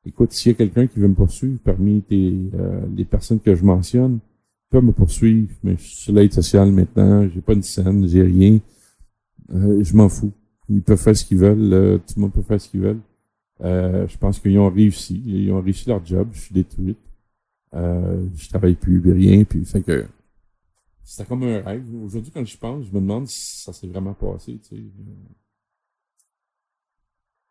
[0.06, 3.56] écoute, s'il y a quelqu'un qui veut me poursuivre parmi tes, euh, les personnes que
[3.56, 4.20] je mentionne,
[4.70, 5.54] peut me poursuivre.
[5.64, 7.28] Mais je suis sur l'aide sociale maintenant.
[7.30, 8.60] J'ai pas une scène, j'ai rien.
[9.54, 10.32] Euh, je m'en fous.
[10.70, 11.70] Ils peuvent faire ce qu'ils veulent.
[11.70, 11.97] là.
[11.99, 13.02] tout le monde peut faire ce qu'ils veulent.
[13.62, 15.22] Euh, je pense qu'ils ont réussi.
[15.26, 16.30] Ils ont réussi leur job.
[16.34, 16.97] Je suis détruite.
[17.74, 19.43] Euh, je travaille plus, rien.
[19.43, 20.06] Puis fait que
[21.04, 21.84] c'était comme un rêve.
[22.04, 24.58] Aujourd'hui, quand je pense, je me demande si ça s'est vraiment passé.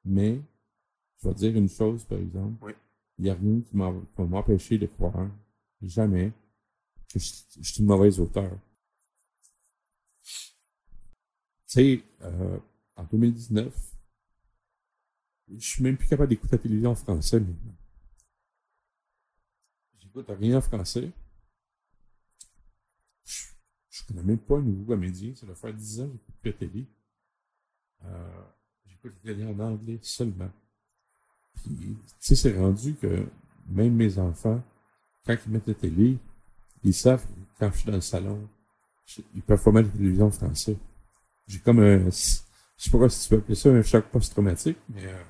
[0.05, 0.41] Mais
[1.23, 2.65] je vais te dire une chose, par exemple.
[2.65, 2.73] Oui.
[3.19, 3.93] Il n'y a rien qui va
[4.25, 5.29] m'empêcher de croire,
[5.83, 6.33] jamais,
[7.13, 8.51] que je, je suis une mauvaise auteur.
[11.67, 12.59] Tu sais, euh,
[12.97, 13.73] en 2019,
[15.49, 17.77] je suis même plus capable d'écouter la télévision en français maintenant.
[19.99, 21.11] J'écoute rien en français.
[23.25, 23.47] Je,
[23.91, 25.35] je connais même pas un nouveau comédien.
[25.35, 26.87] Ça doit faire 10 ans que j'écoute plus la télé.
[28.05, 28.43] Euh,
[28.87, 30.51] j'écoute la télé en anglais seulement.
[31.63, 33.27] Puis, tu sais, c'est rendu que
[33.69, 34.63] même mes enfants,
[35.27, 36.19] quand ils mettent la télé,
[36.83, 37.27] ils savent
[37.59, 38.49] quand je suis dans le salon,
[39.35, 40.77] ils peuvent pas mettre la télévision en français.
[41.47, 45.07] J'ai comme un, je sais pas si tu peux appeler ça un choc post-traumatique, mais
[45.07, 45.23] euh,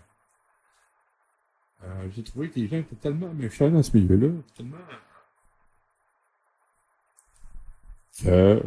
[1.85, 4.77] euh, j'ai trouvé que les gens étaient tellement méchants dans ce milieu-là, tellement
[8.23, 8.63] que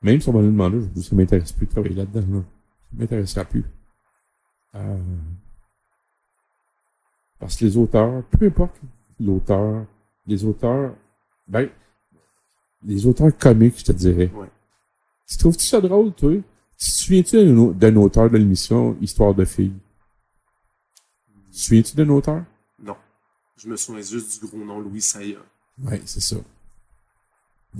[0.00, 2.42] même si on m'a demandé, je vous dis, ça m'intéresse plus de travailler là-dedans, là.
[2.82, 3.64] Ça m'intéressera plus.
[4.74, 4.98] Euh,
[7.38, 8.76] parce que les auteurs, peu importe
[9.20, 9.84] l'auteur,
[10.26, 10.94] les auteurs,
[11.46, 11.68] ben,
[12.84, 14.30] les auteurs comiques, je te dirais.
[14.34, 14.48] Ouais.
[15.28, 16.32] Tu trouves-tu ça drôle, toi?
[16.78, 19.74] Tu te souviens-tu d'un au- d'un auteur de l'émission Histoire de filles?
[21.46, 22.44] Tu te souviens-tu d'un auteur?
[22.80, 22.96] Non.
[23.56, 25.38] Je me souviens juste du gros nom Louis Saya.
[25.84, 26.36] Oui, c'est ça.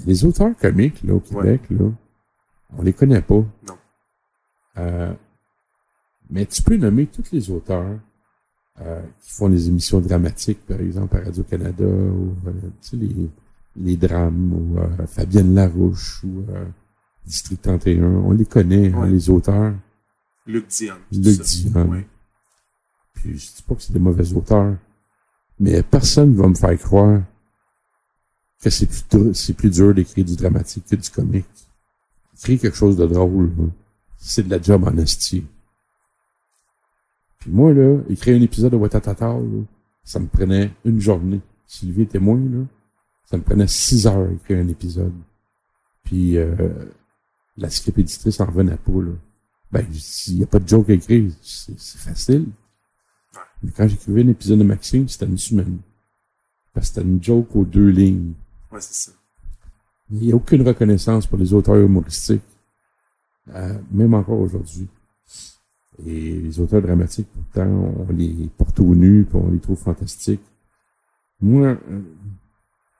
[0.04, 1.90] Les auteurs comiques, là, au Québec, là,
[2.76, 3.42] on les connaît pas.
[3.66, 3.78] Non.
[4.78, 5.14] Euh,
[6.30, 7.98] mais tu peux nommer tous les auteurs
[8.80, 12.52] euh, qui font des émissions dramatiques, par exemple, à Radio-Canada, ou euh,
[12.82, 13.14] tu sais, les,
[13.76, 16.64] les drames, ou euh, Fabienne Larouche, ou euh,
[17.26, 18.02] District 31.
[18.04, 19.74] On les connaît, hein, les auteurs.
[20.46, 20.94] Luc Dion.
[21.12, 21.40] Luc.
[21.42, 21.88] Dion.
[21.90, 22.06] Ouais.
[23.14, 24.76] Puis je dis pas que c'est des mauvais auteurs,
[25.60, 27.22] mais personne va me faire croire
[28.62, 31.46] que c'est plus, dr- c'est plus dur d'écrire du dramatique que du comique.
[32.38, 33.64] Écrire quelque chose de drôle, là,
[34.18, 34.96] c'est de la job en.
[37.38, 39.36] Puis moi, là, écrire un épisode de Watatata,
[40.02, 41.40] ça me prenait une journée.
[41.66, 42.64] Sylvie est témoin, là,
[43.26, 45.12] ça me prenait six heures à écrire un épisode.
[46.02, 46.56] Puis euh,
[47.56, 49.12] la script éditrice en revenait pas, là.
[49.70, 52.46] Ben, s'il n'y a pas de joke à écrire, c'est c'est facile.
[53.62, 55.78] Mais quand j'écrivais un épisode de Maxime, c'était une semaine.
[56.72, 58.32] Parce que c'était une joke aux deux lignes.
[58.72, 59.16] Ouais, c'est ça.
[60.10, 62.40] Il n'y a aucune reconnaissance pour les auteurs humoristiques,
[63.54, 64.88] euh, même encore aujourd'hui.
[66.06, 67.66] Et les auteurs dramatiques, pourtant,
[68.08, 70.40] on les porte au nu, puis on les trouve fantastiques.
[71.40, 72.00] Moi, euh,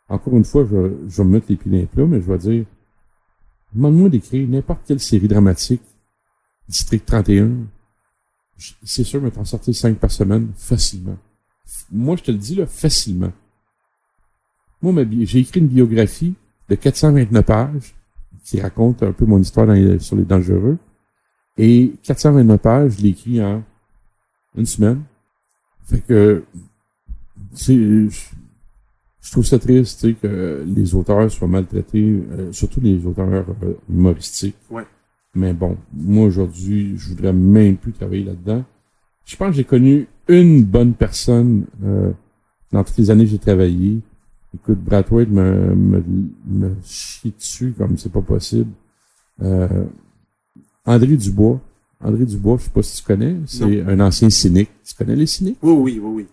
[0.09, 2.39] encore une fois, je, je vais me mettre les pieds dans plats, mais je vais
[2.39, 2.65] dire,
[3.73, 5.83] demande-moi d'écrire n'importe quelle série dramatique,
[6.69, 7.51] District 31,
[8.57, 11.17] je- c'est sûr, mais t'en sortir cinq par semaine, facilement.
[11.93, 13.33] Moi, je te le dis, là, facilement.
[14.83, 14.93] Moi,
[15.23, 16.35] j'ai écrit une biographie
[16.69, 17.95] de 429 pages
[18.45, 19.67] qui raconte un peu mon histoire
[20.01, 20.79] sur les dangereux.
[21.59, 23.63] Et 429 pages, je l'ai écrit en
[24.57, 25.03] une semaine.
[25.85, 26.45] Fait que,
[27.57, 28.11] je
[29.31, 33.75] trouve ça triste, tu sais, que les auteurs soient maltraités, euh, surtout les auteurs euh,
[33.91, 34.57] humoristiques.
[34.71, 34.85] Ouais.
[35.35, 38.65] Mais bon, moi aujourd'hui, je voudrais même plus travailler là-dedans.
[39.25, 42.13] Je pense que j'ai connu une bonne personne euh,
[42.73, 44.01] dans toutes les années que j'ai travaillé.
[44.55, 46.03] Écoute, Brad Wade me, me,
[46.47, 48.71] me chie dessus comme c'est pas possible.
[49.43, 49.85] Euh,
[50.89, 51.61] André Dubois.
[52.01, 54.71] André Dubois, je sais pas si tu connais, c'est un ancien cynique.
[54.85, 55.59] Tu connais les cyniques?
[55.63, 56.27] Oui, oui, oui, oui.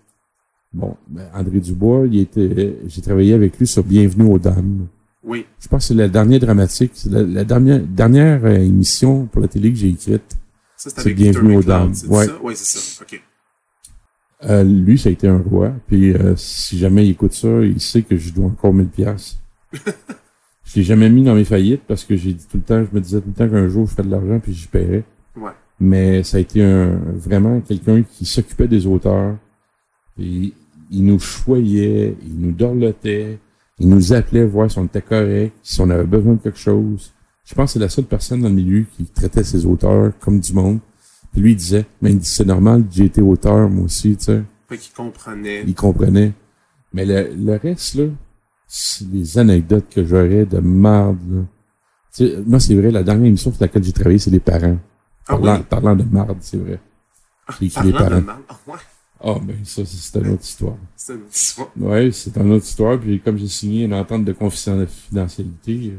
[0.74, 4.88] Bon, ben, André Dubois, il était, j'ai travaillé avec lui sur Bienvenue aux Dames.
[5.24, 5.46] Oui.
[5.60, 9.42] Je pense que c'est la dernière dramatique, c'est la, la dernière, dernière euh, émission pour
[9.42, 10.38] la télé que j'ai écrite.
[10.78, 11.94] Ça, c'est Bienvenue aux Dames.
[11.94, 12.28] c'est Ouais.
[12.44, 13.04] Oui, c'est ça.
[13.04, 13.22] OK.
[14.44, 15.74] Euh, lui, ça a été un roi.
[15.88, 19.38] Puis euh, si jamais il écoute ça, il sait que je dois encore 1000 pièces.
[20.76, 22.94] je l'ai jamais mis dans mes faillites parce que j'ai dit tout le temps, je
[22.94, 25.06] me disais tout le temps qu'un jour je fais de l'argent puis j'y paierais.
[25.38, 25.52] Ouais.
[25.80, 29.38] Mais ça a été un, vraiment quelqu'un qui s'occupait des auteurs.
[30.18, 30.54] Puis
[30.92, 33.40] il nous choyait, il nous dorlotait,
[33.80, 37.14] il nous appelait voir si on était correct, si on avait besoin de quelque chose.
[37.46, 40.42] Je pense que c'est la seule personne dans le milieu qui traitait ses auteurs comme
[40.42, 40.80] du monde.
[41.32, 44.26] Puis lui, il disait, mais il dit, c'est normal, j'ai été auteur, moi aussi, tu
[44.26, 44.42] sais.
[44.68, 45.64] Fait qu'il comprenait.
[45.66, 46.34] Il comprenait.
[46.92, 48.06] Mais le, le reste, là,
[48.68, 51.42] c'est des anecdotes que j'aurais de marde, là.
[52.16, 54.78] Tu sais, moi, c'est vrai, la dernière émission sur laquelle j'ai travaillé, c'est les parents.
[55.28, 55.64] Ah Parlant, oui?
[55.70, 56.80] parlant de marde, c'est vrai.
[57.62, 58.40] Écrit les Parlant de parents.
[58.50, 58.78] Ah ouais.
[59.24, 60.76] Ah, ben, ça, c'est une autre histoire.
[60.96, 61.68] C'est une autre histoire.
[61.78, 63.00] Ouais, c'est une autre histoire.
[63.00, 65.98] Puis comme j'ai signé une entente de confidentialité, euh,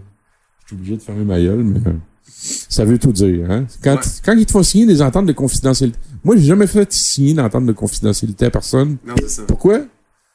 [0.63, 1.93] je suis obligé de fermer ma gueule, mais euh,
[2.25, 3.51] Ça veut tout dire.
[3.51, 3.67] Hein?
[3.83, 4.01] Quand, Ouais.
[4.25, 5.99] quand ils te font signer des ententes de confidentialité.
[6.25, 8.97] Moi, j'ai jamais fait signer d'entente de confidentialité à personne.
[9.07, 9.43] Non, c'est ça.
[9.47, 9.79] Pourquoi?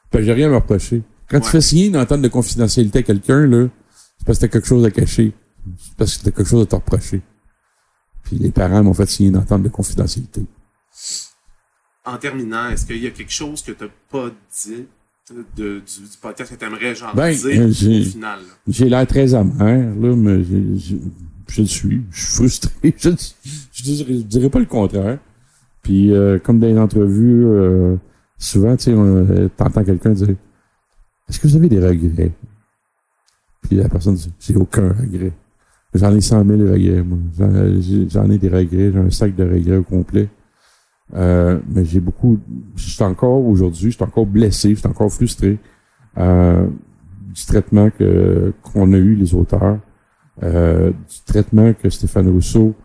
[0.09, 1.01] Parce que j'ai rien à me reprocher.
[1.32, 3.67] Quand tu fais signer une entente de confidentialité à quelqu'un, là,
[4.17, 5.34] c'est parce que t'as quelque chose à cacher.
[5.79, 7.21] C'est parce que t'as quelque chose à te reprocher.
[8.23, 10.45] Puis les parents m'ont fait signer une entente de confidentialité.
[12.05, 14.29] En terminant, est-ce qu'il y a quelque chose que tu n'as pas
[14.63, 14.86] dit
[15.55, 18.39] de, du, du podcast que tu aimerais genre Ben, dire euh, j'ai- au final?
[18.67, 22.01] J'ai l'air très amer, là, mais je le suis.
[22.11, 22.71] Je suis frustré.
[22.97, 23.09] Je,
[23.71, 25.19] je, dirais, je dirais pas le contraire.
[25.84, 27.95] Puis, euh, comme dans les entrevues, euh,
[28.38, 30.36] souvent, tu sais, t'entends quelqu'un dire
[31.32, 32.34] Est-ce que vous avez des regrets?
[33.61, 35.32] Puis la personne dit J'ai aucun regret.
[35.93, 37.19] J'en ai 100 000 regrets, moi.
[38.09, 38.91] J'en ai des regrets.
[38.91, 40.27] J'ai un sac de regrets au complet.
[41.13, 42.38] Euh, mais j'ai beaucoup.
[42.75, 45.57] Je suis encore aujourd'hui, je suis encore blessé, je suis encore frustré.
[46.17, 46.67] Euh,
[47.34, 49.79] du traitement que qu'on a eu les auteurs,
[50.43, 52.75] euh, du traitement que Stéphane Rousseau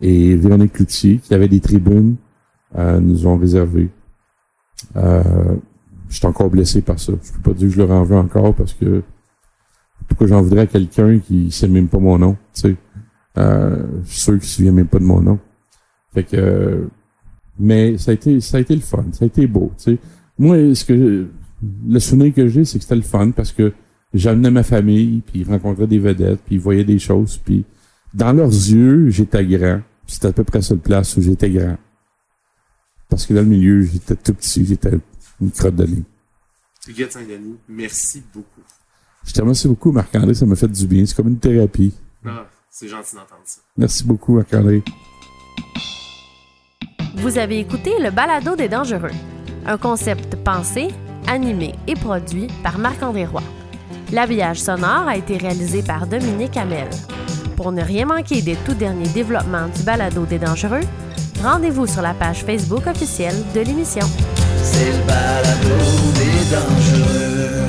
[0.00, 2.14] et Véronique Cloutier, qui avaient des tribunes,
[2.76, 3.90] euh, nous ont réservé.
[6.08, 7.12] Je suis encore blessé par ça.
[7.22, 9.02] Je peux pas dire que je leur en encore parce que
[10.08, 12.76] pourquoi j'en voudrais à quelqu'un qui sait même pas mon nom, tu sais.
[13.38, 15.38] Euh, sûr qu'il se souvient même pas de mon nom.
[16.14, 16.88] Fait que
[17.58, 19.98] mais ça a été ça a été le fun, ça a été beau, tu sais.
[20.38, 21.28] Moi, ce que
[21.88, 23.72] le souvenir que j'ai, c'est que c'était le fun parce que
[24.12, 27.64] j'amenais ma famille, puis ils rencontraient des vedettes, puis ils voyaient des choses, puis
[28.14, 29.80] dans leurs yeux, j'étais grand.
[30.06, 31.76] C'était à peu près la seule place où j'étais grand.
[33.08, 34.98] Parce que dans le milieu, j'étais tout petit, j'étais
[35.40, 36.02] une crotte de nez.
[36.88, 38.62] Huguette Saint-Denis, merci beaucoup.
[39.24, 41.04] Je te remercie beaucoup, Marc-André, ça m'a fait du bien.
[41.04, 41.92] C'est comme une thérapie.
[42.24, 43.60] Ah, c'est gentil d'entendre ça.
[43.76, 44.82] Merci beaucoup, Marc-André.
[47.16, 49.10] Vous avez écouté le Balado des Dangereux,
[49.64, 50.88] un concept pensé,
[51.26, 53.42] animé et produit par Marc-André Roy.
[54.12, 56.88] L'habillage sonore a été réalisé par Dominique Hamel.
[57.56, 60.82] Pour ne rien manquer des tout derniers développements du Balado des Dangereux,
[61.42, 64.06] rendez-vous sur la page Facebook officielle de l'émission.
[64.62, 65.74] C'est le balado
[66.14, 67.65] des dangereux.